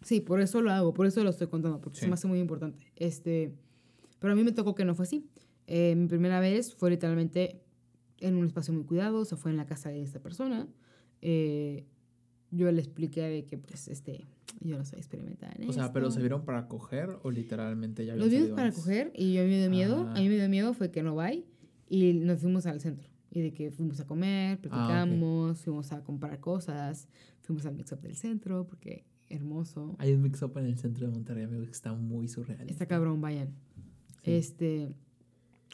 [0.02, 2.02] Sí, por eso lo hago, por eso lo estoy contando, porque Sí.
[2.02, 2.90] se me hace muy importante.
[2.96, 3.52] Este,
[4.18, 5.26] pero a mí me tocó que no fue así.
[5.66, 7.60] Eh, mi primera vez fue literalmente
[8.18, 10.66] en un espacio muy cuidado, o sea, fue en la casa de esta persona.
[11.22, 11.86] Eh,
[12.50, 14.26] yo le expliqué de que, pues, este,
[14.60, 18.16] yo no soy experimentada en O sea, ¿pero se vieron para coger o literalmente ya
[18.16, 18.80] Los vimos para antes?
[18.82, 20.06] coger y yo me dio miedo.
[20.08, 20.14] Ah.
[20.16, 21.42] A mí me dio miedo fue que no vaya
[21.88, 23.08] y nos fuimos al centro.
[23.30, 27.08] Y de que fuimos a comer, platicamos, fuimos a comprar cosas,
[27.42, 29.94] fuimos al mix-up del centro porque hermoso.
[29.98, 32.68] Hay un mix-up en el centro de Monterrey, amigo, que está muy surreal.
[32.68, 33.54] Está cabrón, vayan.
[34.24, 34.32] Sí.
[34.32, 34.92] Este,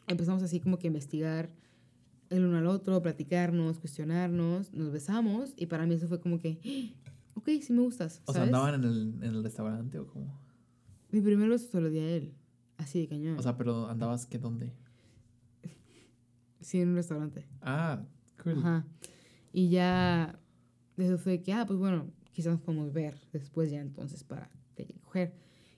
[0.06, 1.50] empezamos así como que a investigar
[2.28, 6.58] el uno al otro, platicarnos, cuestionarnos, nos besamos y para mí eso fue como que,
[6.64, 8.20] "Ah, ok, sí me gustas.
[8.26, 8.42] O sea.
[8.42, 10.38] ¿andaban en el, en el restaurante o cómo?
[11.10, 12.34] Mi primer beso se lo di a él,
[12.76, 13.38] así de cañón.
[13.38, 14.72] O sea, pero andabas, ¿qué dónde?
[16.66, 17.46] Sí, en un restaurante.
[17.62, 18.02] Ah,
[18.42, 18.58] cool.
[18.58, 18.84] Ajá.
[19.52, 20.38] Y ya,
[20.96, 24.50] eso fue que, ah, pues bueno, quizás nos podemos ver después ya entonces para
[25.02, 25.32] coger.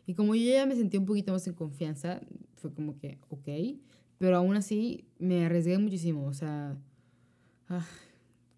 [0.06, 2.20] Y como yo ya me sentí un poquito más en confianza,
[2.54, 3.78] fue como que, ok,
[4.16, 6.76] pero aún así me arriesgué muchísimo, o sea,
[7.68, 7.86] ah,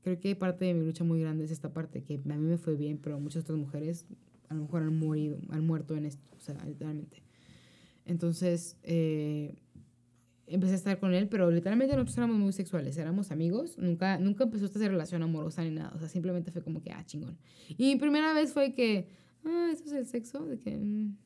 [0.02, 2.56] creo que parte de mi lucha muy grande es esta parte, que a mí me
[2.56, 4.06] fue bien, pero muchas otras mujeres
[4.48, 7.22] a lo mejor han morido, han muerto en esto, o sea, literalmente.
[8.06, 9.56] Entonces, eh,
[10.50, 14.44] empecé a estar con él, pero literalmente nosotros éramos muy sexuales, éramos amigos, nunca, nunca
[14.44, 17.38] empezó esta relación amorosa ni nada, o sea, simplemente fue como que, ah, chingón.
[17.68, 19.08] Y mi primera vez fue que,
[19.44, 21.16] ah, eso es el sexo, de que, mm,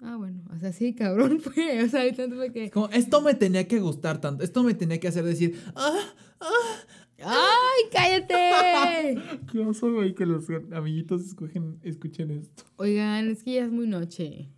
[0.00, 3.34] ah, bueno, o sea, sí, cabrón fue, o sea, literalmente fue que, Como, esto me
[3.34, 6.00] tenía que gustar tanto, esto me tenía que hacer decir, ah,
[6.40, 6.76] ah.
[7.22, 9.20] ¡ay, cállate!
[9.52, 12.64] Qué oso, güey, que los amiguitos escogen, escuchen esto.
[12.76, 14.48] Oigan, es que ya es muy noche,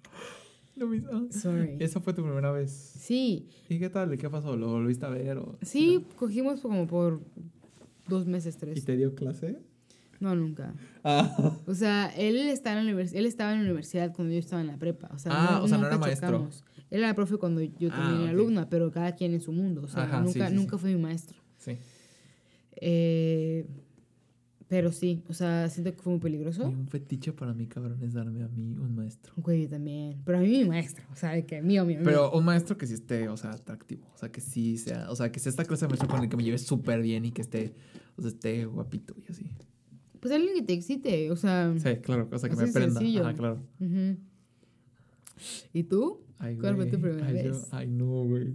[0.76, 1.26] Lo mismo.
[1.30, 1.76] sorry.
[1.80, 2.70] Esa fue tu primera vez.
[2.72, 4.16] Sí, ¿Y qué tal?
[4.16, 4.56] ¿Qué pasó?
[4.56, 5.38] ¿Lo volviste a ver?
[5.38, 5.56] O...
[5.62, 7.20] sí, cogimos como por
[8.08, 8.84] dos meses, ¿Y tres.
[8.84, 9.58] te dio clase?
[10.20, 10.72] No, nunca.
[11.04, 14.60] Ah, O sea, él, está en la él estaba en la universidad cuando yo estaba
[14.62, 15.10] en la prepa.
[15.12, 16.28] O sea, Ah, o sea, no era maestro.
[16.28, 16.64] chocamos.
[16.90, 19.82] Él era profe cuando yo Ah, también era alumna, pero cada quien en su mundo.
[19.82, 20.80] O sea, Ajá, sí, nunca, sí, nunca sí.
[20.80, 21.38] fue mi maestro.
[21.58, 21.76] sí.
[22.76, 23.66] Eh,
[24.72, 26.66] pero sí, o sea, siento que fue muy Y peligroso.
[26.66, 29.34] un fetiche para mí, cabrón, es darme a mí un maestro.
[29.36, 30.22] Güey, yo también.
[30.24, 31.04] Pero a mí mi maestro.
[31.12, 32.04] O sea, de que mío, mío, mío.
[32.06, 34.06] Pero un maestro que sí esté, o sea, atractivo.
[34.14, 36.30] O sea, que sí sea, o sea, que sea esta clase de maestro con el
[36.30, 37.74] que me lleve súper bien y que esté,
[38.16, 39.44] o sea, esté guapito y así.
[40.20, 41.74] Pues alguien que te excite, o sea.
[41.76, 42.98] Sí, claro, o sea, que me prenda.
[42.98, 43.24] sencillo.
[43.26, 43.58] Ajá, claro.
[45.72, 46.20] ¿Y tú?
[46.38, 47.68] Ay, ¿Cuál fue tu primera Ay, yo- vez?
[47.72, 48.54] ay, no, güey.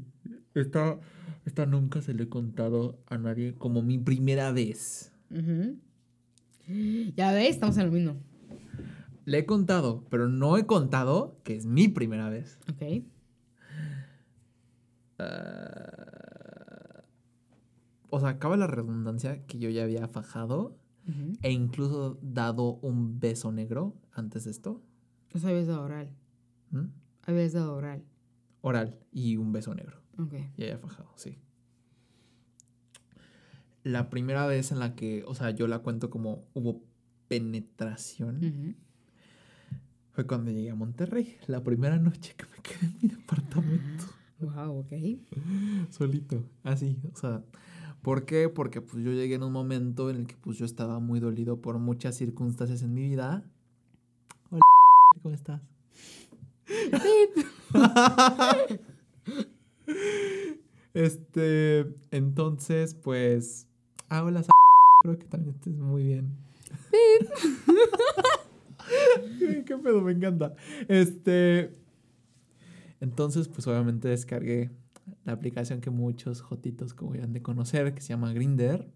[0.56, 1.00] Esta,
[1.46, 5.12] esta nunca se le he contado a nadie como mi primera vez.
[5.30, 5.78] Ujú.
[7.16, 8.18] Ya ves, estamos en lo mismo.
[9.26, 12.60] Le he contado, pero no he contado que es mi primera vez.
[12.72, 13.04] Ok.
[15.20, 17.04] Ah,
[18.10, 20.78] o sea, acaba la redundancia que yo ya había fajado
[21.42, 24.82] e incluso dado un beso negro antes de esto.
[25.34, 26.10] O sea, habías dado oral.
[26.72, 26.86] ¿Mm?
[27.26, 28.04] Habías dado oral.
[28.62, 30.02] Oral y un beso negro.
[30.18, 30.34] Ok.
[30.58, 31.38] Ya había fajado, sí.
[33.88, 36.84] La primera vez en la que, o sea, yo la cuento como hubo
[37.30, 38.76] penetración
[40.12, 41.38] fue cuando llegué a Monterrey.
[41.48, 44.04] La primera noche que me quedé en mi departamento.
[44.42, 44.92] Wow, ok.
[45.90, 47.46] Solito, así, o sea,
[48.02, 48.50] ¿por qué?
[48.50, 51.62] Porque pues yo llegué en un momento en el que pues yo estaba muy dolido
[51.62, 53.42] por muchas circunstancias en mi vida.
[54.52, 54.62] Hola,
[55.24, 55.62] ¿cómo estás?
[60.94, 63.68] este, entonces, pues,
[64.10, 64.52] ah, hola, Sa-
[65.04, 66.36] creo que también estés muy bien.
[69.66, 70.02] ¿Qué pedo?
[70.02, 70.54] Me encanta.
[70.88, 71.72] Este,
[73.02, 74.70] entonces, pues obviamente descargué
[75.26, 78.88] la aplicación que muchos jotitos como ya han de conocer, que se llama Grinder.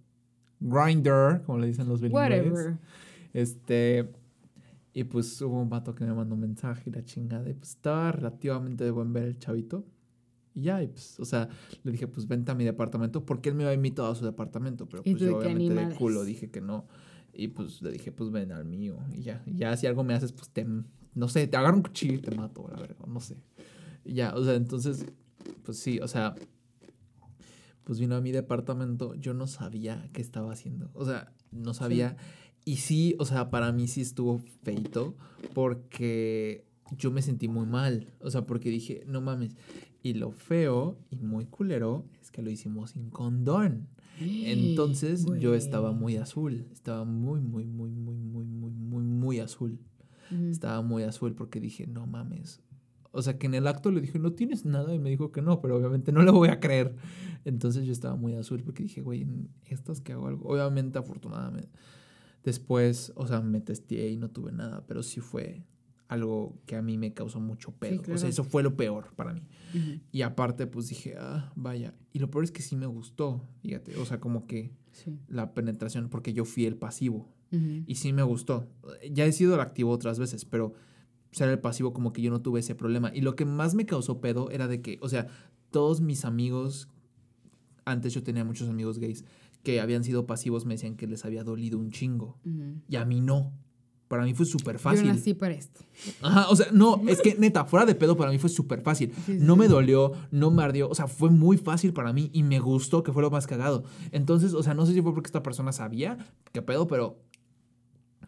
[0.59, 2.29] Grinder, como le dicen los bilingües.
[2.29, 2.77] Whatever.
[3.33, 4.09] Este,
[4.93, 7.49] y pues hubo un vato que me mandó un mensaje y la chingada.
[7.49, 9.83] Y pues estaba relativamente de buen ver el chavito.
[10.53, 11.49] Y ya, y pues, o sea,
[11.83, 14.87] le dije, pues vente a mi departamento, porque él me había invitado a su departamento,
[14.87, 16.85] pero pues yo obviamente de culo dije que no.
[17.33, 18.97] Y pues le dije, pues ven al mío.
[19.13, 20.65] Y ya, y ya si algo me haces, pues te,
[21.13, 23.37] no sé, te agarro un cuchillo y te mato, la verdad, no sé.
[24.03, 25.05] Y ya, o sea, entonces,
[25.63, 26.35] pues sí, o sea,
[27.83, 30.89] pues vino a mi departamento, yo no sabía qué estaba haciendo.
[30.93, 32.17] O sea, no sabía.
[32.63, 35.15] Y sí, o sea, para mí sí estuvo feito
[35.53, 36.65] porque
[36.97, 38.13] yo me sentí muy mal.
[38.21, 39.55] O sea, porque dije, no mames.
[40.03, 43.87] Y lo feo y muy culero es que lo hicimos sin condón.
[44.19, 46.67] Entonces yo estaba muy azul.
[46.71, 49.79] Estaba muy, muy, muy, muy, muy, muy, muy, muy azul.
[50.49, 52.61] Estaba muy azul porque dije, no mames.
[53.11, 54.95] O sea, que en el acto le dije, no tienes nada.
[54.95, 56.95] Y me dijo que no, pero obviamente no le voy a creer.
[57.43, 59.27] Entonces yo estaba muy azul porque dije, güey,
[59.65, 60.47] estas que hago algo.
[60.47, 61.69] Obviamente, afortunadamente.
[62.43, 65.63] Después, o sea, me testé y no tuve nada, pero sí fue
[66.11, 68.01] algo que a mí me causó mucho pedo.
[68.01, 68.19] O claro.
[68.19, 69.47] sea, eso fue lo peor para mí.
[70.11, 71.93] Y aparte, pues dije, ah, vaya.
[72.11, 73.95] Y lo peor es que sí me gustó, fíjate.
[73.97, 75.17] O sea, como que Sí.
[75.29, 77.29] la penetración, porque yo fui el pasivo.
[77.85, 78.67] Y sí me gustó.
[79.09, 80.73] Ya he sido el activo otras veces, pero
[81.31, 83.09] ser el pasivo como que yo no tuve ese problema.
[83.13, 85.27] Y lo que más me causó pedo era de que, o sea,
[85.69, 86.89] todos mis amigos,
[87.85, 89.23] antes yo tenía muchos amigos gays,
[89.63, 92.37] que habían sido pasivos me decían que les había dolido un chingo.
[92.89, 93.53] Y a mí no.
[94.11, 95.07] Para mí fue súper fácil.
[95.07, 95.79] Yo nací para esto.
[96.21, 99.13] Ajá, o sea, no, es que neta, fuera de pedo para mí fue súper fácil.
[99.25, 102.29] Sí, sí, No me dolió, no me ardió, o sea, fue muy fácil para mí
[102.33, 103.85] y me gustó que fue lo más cagado.
[104.11, 106.17] Entonces, o sea, no sé si fue porque esta persona sabía
[106.51, 107.21] qué pedo, pero,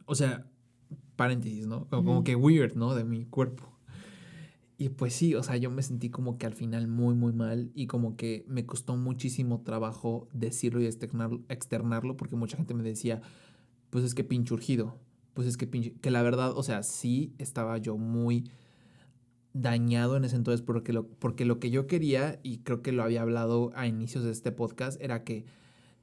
[0.05, 0.49] o sea,
[1.17, 1.89] paréntesis, ¿no?
[1.89, 2.95] Como, que weird, ¿no?
[2.95, 3.69] De mi cuerpo.
[4.77, 7.71] Y pues sí, o sea, yo me sentí como que al final muy, muy mal
[7.75, 12.83] y como que me costó muchísimo trabajo decirlo y externar- externarlo porque mucha gente me
[12.83, 13.21] decía,
[13.89, 14.97] pues es que pinche urgido,
[15.33, 18.49] pues es que pinche, que la verdad, o sea, sí estaba yo muy
[19.53, 23.03] dañado en ese entonces porque lo, porque lo que yo quería, y creo que lo
[23.03, 25.45] había hablado a inicios de este podcast, era que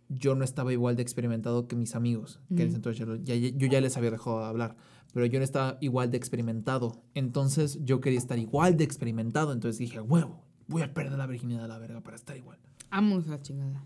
[0.09, 3.66] yo no estaba igual de experimentado que mis amigos, que en ese entonces ya- yo
[3.66, 4.76] ya les había dejado de hablar,
[5.12, 7.03] pero yo no estaba igual de experimentado.
[7.14, 11.64] Entonces yo quería estar igual de experimentado, entonces dije, huevo, voy a perder la virginidad
[11.64, 12.59] a la verga para estar igual.
[12.91, 13.85] Vámonos a la chingada.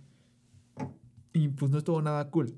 [1.33, 2.55] Y pues no estuvo nada cool.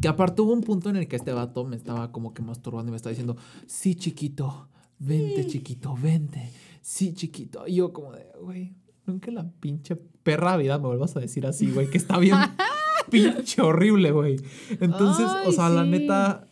[0.00, 2.88] Que aparte hubo un punto en el que este vato me estaba como que masturbando
[2.88, 3.36] y me estaba diciendo,
[3.66, 4.68] sí, chiquito,
[4.98, 7.66] vente, chiquito, vente, sí, chiquito.
[7.66, 8.74] Y yo como de, güey,
[9.06, 12.36] nunca la pinche perra vida me vuelvas a decir así, güey, que está bien
[13.10, 14.36] pinche horrible, güey.
[14.80, 16.46] Entonces, o sea, la neta,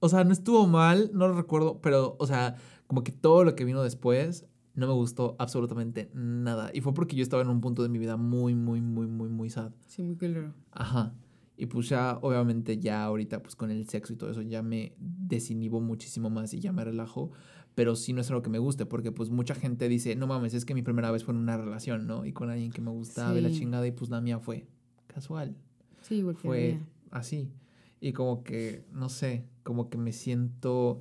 [0.00, 2.56] o sea, no estuvo mal, no lo recuerdo, pero, o sea,
[2.86, 6.70] como que todo lo que vino después no me gustó absolutamente nada.
[6.72, 9.28] Y fue porque yo estaba en un punto de mi vida muy, muy, muy, muy,
[9.28, 9.72] muy sad.
[9.88, 10.54] Sí, muy claro.
[10.70, 11.14] Ajá.
[11.60, 14.94] Y pues ya, obviamente, ya ahorita, pues con el sexo y todo eso, ya me
[14.98, 17.32] desinhibo muchísimo más y ya me relajo.
[17.74, 20.54] Pero sí no es algo que me guste, porque pues mucha gente dice, no mames,
[20.54, 22.24] es que mi primera vez fue en una relación, ¿no?
[22.24, 23.58] Y con alguien que me gustaba y la Sí.
[23.58, 24.68] chingada, y pues la mía fue
[25.08, 25.56] casual.
[26.00, 26.86] Sí, igual que la Fue mía.
[27.10, 27.50] así.
[28.00, 31.00] Y como que, no sé, como que me siento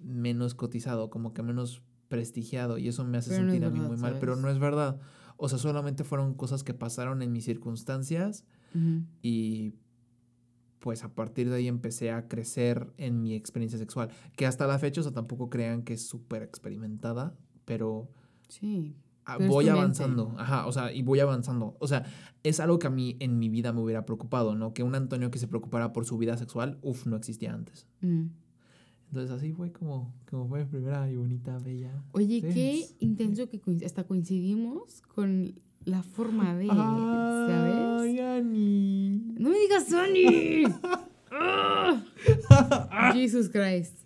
[0.00, 3.70] menos cotizado, como que menos prestigiado, y eso me hace Pero no es sentir a
[3.70, 4.16] mí verdad, muy mal.
[4.18, 4.44] Pero ¿sabes?
[4.44, 5.00] no es verdad.
[5.36, 8.44] O sea, solamente fueron cosas que pasaron en mis circunstancias
[8.74, 9.04] Ujú.
[9.22, 9.74] y
[10.82, 14.10] pues a partir de ahí empecé a crecer en mi experiencia sexual.
[14.36, 18.10] Que hasta la fecha, o sea, tampoco crean que es súper experimentada, pero
[18.52, 18.94] Sí.
[19.38, 20.34] Pero voy avanzando.
[20.36, 21.76] Ajá, o sea, y voy avanzando.
[21.78, 22.04] O sea,
[22.42, 24.74] es algo que a mí en mi vida me hubiera preocupado, ¿no?
[24.74, 27.86] Que un Antonio que se preocupara por su vida sexual, uff, no existía antes.
[28.02, 28.28] Ujú.
[29.08, 32.02] Entonces así fue como, como fue mi primera y bonita, bella.
[32.12, 35.54] Oye, qué intenso que hasta coincidimos con
[35.84, 36.76] la forma de, Ay,
[37.48, 38.20] ¿sabes?
[38.20, 39.34] Ani.
[39.38, 40.64] No me digas Sony.
[43.14, 43.96] Jesus Christ.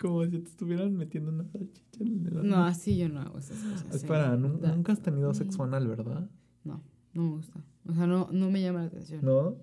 [0.00, 3.58] Como si te estuvieran metiendo una salchicha en el No, así yo no hago esas
[3.58, 3.94] cosas.
[3.94, 4.38] Espera, eh.
[4.38, 5.34] nun- nunca has tenido Mm.
[5.34, 6.28] sexo anal, ¿verdad?
[6.64, 6.82] No,
[7.14, 7.60] no me gusta.
[7.88, 9.20] O sea, no, no me llama la atención.
[9.24, 9.56] No.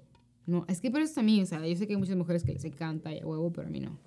[0.46, 0.66] No.
[0.68, 2.66] es que por eso también, o sea, yo sé que hay muchas mujeres que les
[2.66, 3.98] encanta y a huevo, pero a mí no.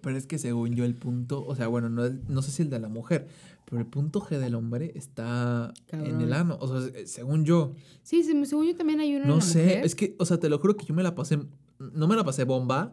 [0.00, 2.70] Pero es que según yo el punto, o sea, bueno, no, no sé si el
[2.70, 3.26] de la mujer,
[3.64, 6.20] pero el punto G del hombre está en Cabrón.
[6.22, 6.56] el ano.
[6.60, 7.72] O sea, se- según yo,
[8.02, 9.84] Sí, se- según yo también hay uno en no la sé, mujer.
[9.84, 11.38] es que, o sea, te lo juro que yo me la pasé,
[11.78, 12.92] no me la pasé bomba,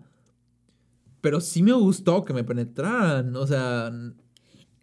[1.22, 3.36] pero sí me gustó que me penetraran.
[3.36, 3.91] O sea,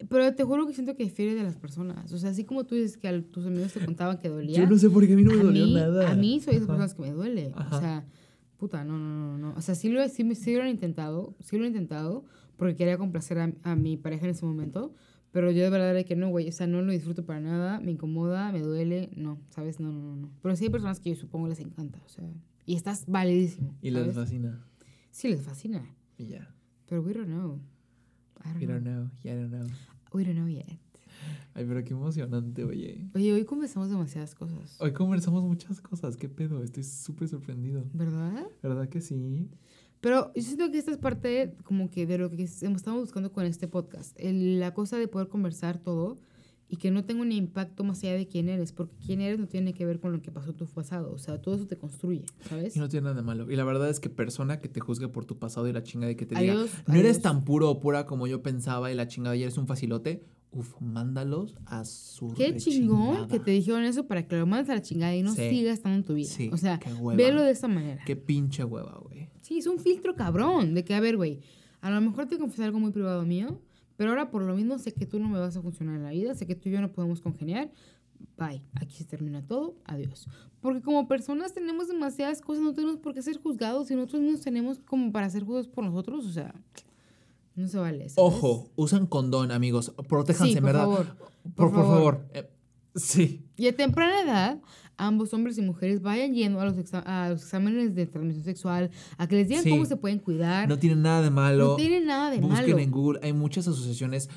[0.08, 2.12] Pero te juro que siento que difiere de las personas.
[2.12, 4.58] O sea, así como tú dices que a tus amigos te contaban que dolía.
[4.58, 6.10] yo no sé por qué a mí no me dolió mí, nada.
[6.10, 7.52] A mí soy de esas personas que me duele.
[7.54, 7.76] Ajá.
[7.76, 8.04] O sea,
[8.62, 9.54] puta, no, no, no, no.
[9.56, 12.24] O sea, sí lo, sí, sí lo han intentado, sí lo he intentado,
[12.56, 14.94] porque quería complacer a, a mi pareja en ese momento.
[15.32, 16.48] Pero yo de verdad era que no, güey.
[16.48, 19.10] O sea, no lo disfruto para nada, me incomoda, me duele.
[19.16, 19.80] No, ¿sabes?
[19.80, 20.14] No, no, no.
[20.14, 20.30] no.
[20.42, 22.00] Pero sí hay personas que yo supongo les encanta.
[22.06, 22.22] O sea,
[22.64, 23.76] y estás validísimo.
[23.82, 24.14] Y les ¿sabes?
[24.14, 24.64] fascina.
[25.10, 25.84] Sí, les fascina.
[26.16, 26.54] Y ya.
[26.86, 27.58] Pero we don't know.
[28.44, 28.78] I don't You know.
[28.78, 29.66] don't know, you don't know.
[30.12, 30.78] We don't know yet.
[31.54, 33.06] Ay, pero qué emocionante, oye.
[33.14, 34.76] Oye, hoy conversamos demasiadas cosas.
[34.80, 37.84] Hoy conversamos muchas cosas, qué pedo, estoy súper sorprendido.
[37.92, 38.46] ¿Verdad?
[38.62, 39.48] ¿Verdad que sí?
[40.00, 43.44] Pero yo siento que esta es parte como que de lo que estamos buscando con
[43.44, 44.18] este podcast.
[44.18, 46.18] El- la cosa de poder conversar todo
[46.68, 49.46] y que no tenga un impacto más allá de quién eres, porque quién eres no
[49.46, 51.12] tiene que ver con lo que pasó en tu pasado.
[51.12, 52.74] O sea, todo eso te construye, ¿sabes?
[52.74, 53.50] Y no tiene nada de malo.
[53.50, 56.10] Y la verdad es que persona que te juzgue por tu pasado y la chingada
[56.10, 56.70] y que te diga, Adiós.
[56.88, 57.22] no eres adiós.
[57.22, 60.74] tan puro o pura como yo pensaba y la chingada y eres un facilote, uf,
[60.80, 64.82] mándalos a su Qué chingón que te dijeron eso para que lo mandes a la
[64.82, 65.48] chingada y no Sí.
[65.50, 66.28] siga estando en tu vida.
[66.28, 67.16] Sí, o sea, qué hueva.
[67.16, 68.02] velo de esta manera.
[68.04, 69.28] Qué pinche hueva, güey.
[69.40, 71.40] Sí, es un filtro cabrón de que, a ver, güey,
[71.80, 73.60] a lo mejor te confesé algo muy privado mío,
[73.96, 76.10] pero ahora por lo mismo sé que tú no me vas a funcionar en la
[76.10, 77.70] vida, sé que tú y yo no podemos congeniar.
[78.38, 80.28] Bye, aquí se termina todo, adiós.
[80.60, 84.40] Porque como personas tenemos demasiadas cosas, no tenemos por qué ser juzgados y nosotros mismos
[84.42, 86.54] tenemos como para ser juzgados por nosotros, o sea,
[87.54, 88.08] no se vale.
[88.08, 88.14] ¿sabes?
[88.16, 89.92] Ojo, usan condón, amigos.
[90.08, 90.80] Protéjanse, Sí, por verdad.
[90.82, 91.06] favor.
[91.16, 91.94] Por, por por favor.
[91.96, 92.26] favor.
[92.34, 92.50] Eh,
[92.94, 93.46] sí.
[93.56, 94.60] Y a temprana edad,
[94.96, 99.26] ambos hombres y mujeres vayan yendo a los, a los exámenes de transmisión sexual, a
[99.26, 99.70] que les digan Sí.
[99.70, 100.68] cómo se pueden cuidar.
[100.68, 101.68] No tienen nada de malo.
[101.68, 102.78] No tiene nada de Busquen malo.
[102.78, 103.20] en Google.
[103.22, 104.28] Hay muchas asociaciones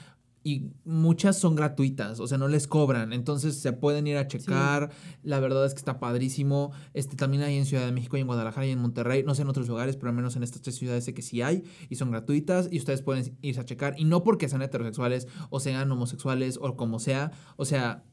[0.48, 3.14] y muchas son gratuitas, o sea, no les cobran.
[3.14, 4.92] Entonces se pueden ir a checar.
[5.24, 6.72] La verdad es que está padrísimo.
[6.94, 9.24] Este también hay en Ciudad de México y en Guadalajara y en Monterrey.
[9.24, 11.42] No sé en otros lugares, pero al menos en estas tres ciudades sé que sí
[11.42, 13.96] hay y son gratuitas y ustedes pueden irse a checar.
[13.98, 17.32] Y no porque sean heterosexuales o sean homosexuales o como sea.
[17.58, 18.04] O sea,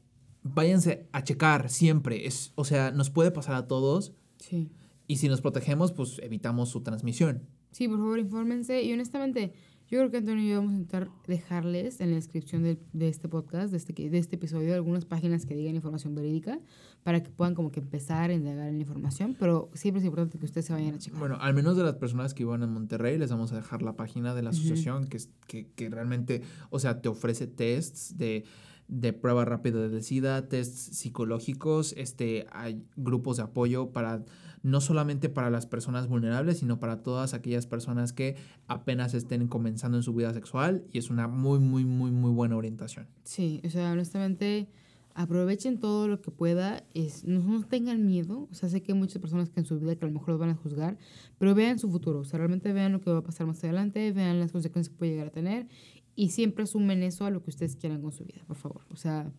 [0.41, 2.25] váyanse a checar siempre.
[2.25, 4.71] Es, o sea, nos puede pasar a todos Sí.
[5.05, 7.43] y si nos protegemos, pues evitamos su transmisión.
[7.71, 8.81] Sí, por favor, infórmense.
[8.83, 9.53] Y honestamente,
[9.93, 13.07] yo creo que Antonio y yo vamos a intentar dejarles en la descripción de, de
[13.09, 16.59] este podcast, de este, que- de este episodio, algunas páginas que digan información verídica
[17.03, 19.35] para que puedan como que empezar a indagar en la información.
[19.39, 21.19] Pero siempre es importante que ustedes se vayan a checar.
[21.19, 23.95] Bueno, al menos de las personas que iban en Monterrey, les vamos a dejar la
[23.95, 28.45] página de la asociación que, es- que, que realmente, o sea, te ofrece tests de,
[28.87, 34.23] de prueba rápida del SIDA, tests psicológicos, este, hay grupos de apoyo para,
[34.61, 38.35] no solamente para las personas vulnerables, sino para todas aquellas personas que
[38.67, 42.55] apenas estén comenzando en su vida sexual y es una muy, muy, muy, muy buena
[42.55, 43.07] orientación.
[43.23, 44.67] Sí, o sea, honestamente,
[45.15, 46.83] aprovechen todo lo que pueda.
[46.93, 48.47] Es, no, no tengan miedo.
[48.51, 50.29] O sea, sé que hay muchas personas que en su vida que a lo mejor
[50.29, 50.97] los van a juzgar,
[51.37, 52.19] pero vean su futuro.
[52.19, 54.97] O sea, realmente vean lo que va a pasar más adelante, vean las consecuencias que
[54.97, 55.67] puede llegar a tener
[56.15, 58.81] y siempre asumen eso a lo que ustedes quieran con su vida, por favor.
[58.89, 59.31] O sea,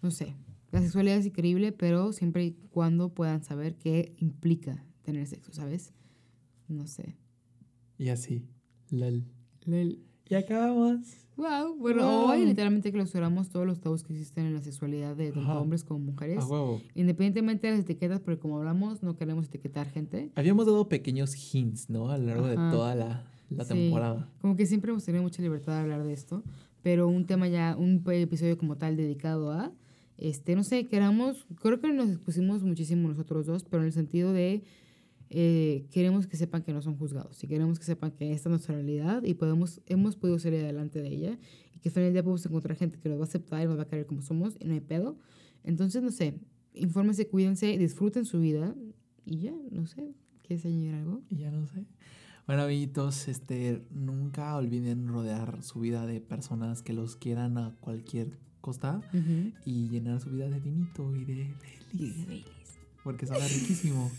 [0.00, 0.34] no sé.
[0.70, 5.92] La sexualidad es increíble, pero siempre y cuando puedan saber qué implica tener sexo, ¿sabes?
[6.68, 7.16] No sé.
[7.98, 8.42] Y así,
[8.90, 9.24] lol.
[9.66, 10.00] Lel.
[10.28, 10.98] Y acabamos.
[11.36, 12.30] Wow, bueno, Wow.
[12.30, 15.60] hoy literalmente clausuramos todos los tabús que existen en la sexualidad de tanto Ajá.
[15.60, 16.38] hombres como mujeres.
[16.42, 16.80] A huevo.
[16.94, 20.30] Independientemente de las etiquetas, porque como hablamos, no queremos etiquetar gente.
[20.36, 22.10] Habíamos dado pequeños hints, ¿no?
[22.10, 22.70] A lo largo de Ajá.
[22.70, 23.74] toda la, la Sí.
[23.74, 24.28] temporada.
[24.40, 26.42] Como que siempre hemos tenido mucha libertad de hablar de esto,
[26.82, 29.72] pero un tema ya, un episodio como tal dedicado a,
[30.18, 34.32] este, no sé, queramos, creo que nos expusimos muchísimo nosotros dos, pero en el sentido
[34.32, 34.62] de
[35.30, 38.50] eh, queremos que sepan que no son juzgados y queremos que sepan que esta es
[38.50, 41.38] nuestra realidad y podemos, hemos podido salir adelante de ella
[41.74, 43.66] y que al final del día podemos encontrar gente que nos va a aceptar y
[43.66, 45.16] nos va a querer como somos y no hay pedo.
[45.64, 46.34] Entonces, no sé,
[46.74, 48.74] infórmense, cuídense, disfruten su vida
[49.24, 50.12] y ya, no sé,
[50.46, 51.22] ¿quieres añadir algo?
[51.30, 51.86] Y ya no sé.
[52.46, 58.38] Bueno, amiguitos, este, nunca olviden rodear su vida de personas que los quieran a cualquier
[58.60, 59.00] costa
[59.64, 61.54] y llenar su vida de vinito y de
[61.94, 62.46] Baileys.
[63.04, 64.10] Porque sabe riquísimo.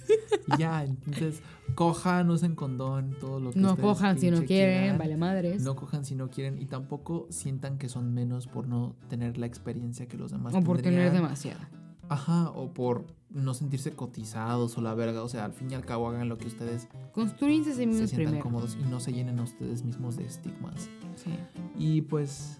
[0.47, 1.41] y ya, entonces,
[1.75, 4.97] cojan, usen condón, todo lo que No cojan si no quieren, quieran.
[4.97, 5.61] vale madres.
[5.63, 9.45] No cojan si no quieren y tampoco sientan que son menos por no tener la
[9.45, 11.69] experiencia que los demás o por tener demasiada.
[12.13, 15.23] Ajá, o por no sentirse cotizados o la verga.
[15.23, 18.39] O sea, al fin y al cabo hagan lo que ustedes Construyense se sientan primero.
[18.43, 20.89] cómodos y no se llenen a ustedes mismos de estigmas.
[21.15, 21.31] Sí.
[21.75, 22.57] Y pues,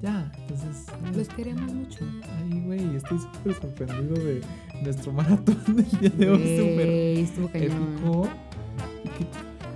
[0.00, 0.86] ya, entonces.
[1.16, 2.04] Los queremos mucho.
[2.22, 4.40] Ay, güey, estoy súper sorprendido de
[4.84, 7.26] nuestro maratón del día de hoy.
[7.34, 8.28] Súper épico.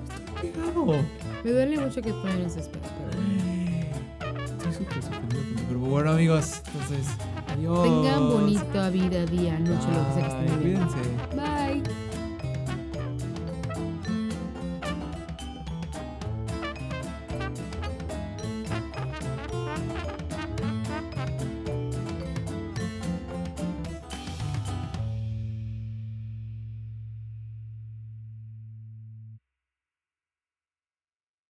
[0.05, 1.05] Estoy pegado.
[1.43, 5.89] Me duele mucho que estés pero Estoy súper sorprendido con mi.
[5.89, 7.09] Bueno, amigos, entonces,
[7.57, 7.83] adiós.
[7.83, 10.87] Tengan bonita vida, día, noche, lo que sea que estén Bye, viviendo.
[10.93, 11.37] Cuídense.
[11.37, 12.06] Bye.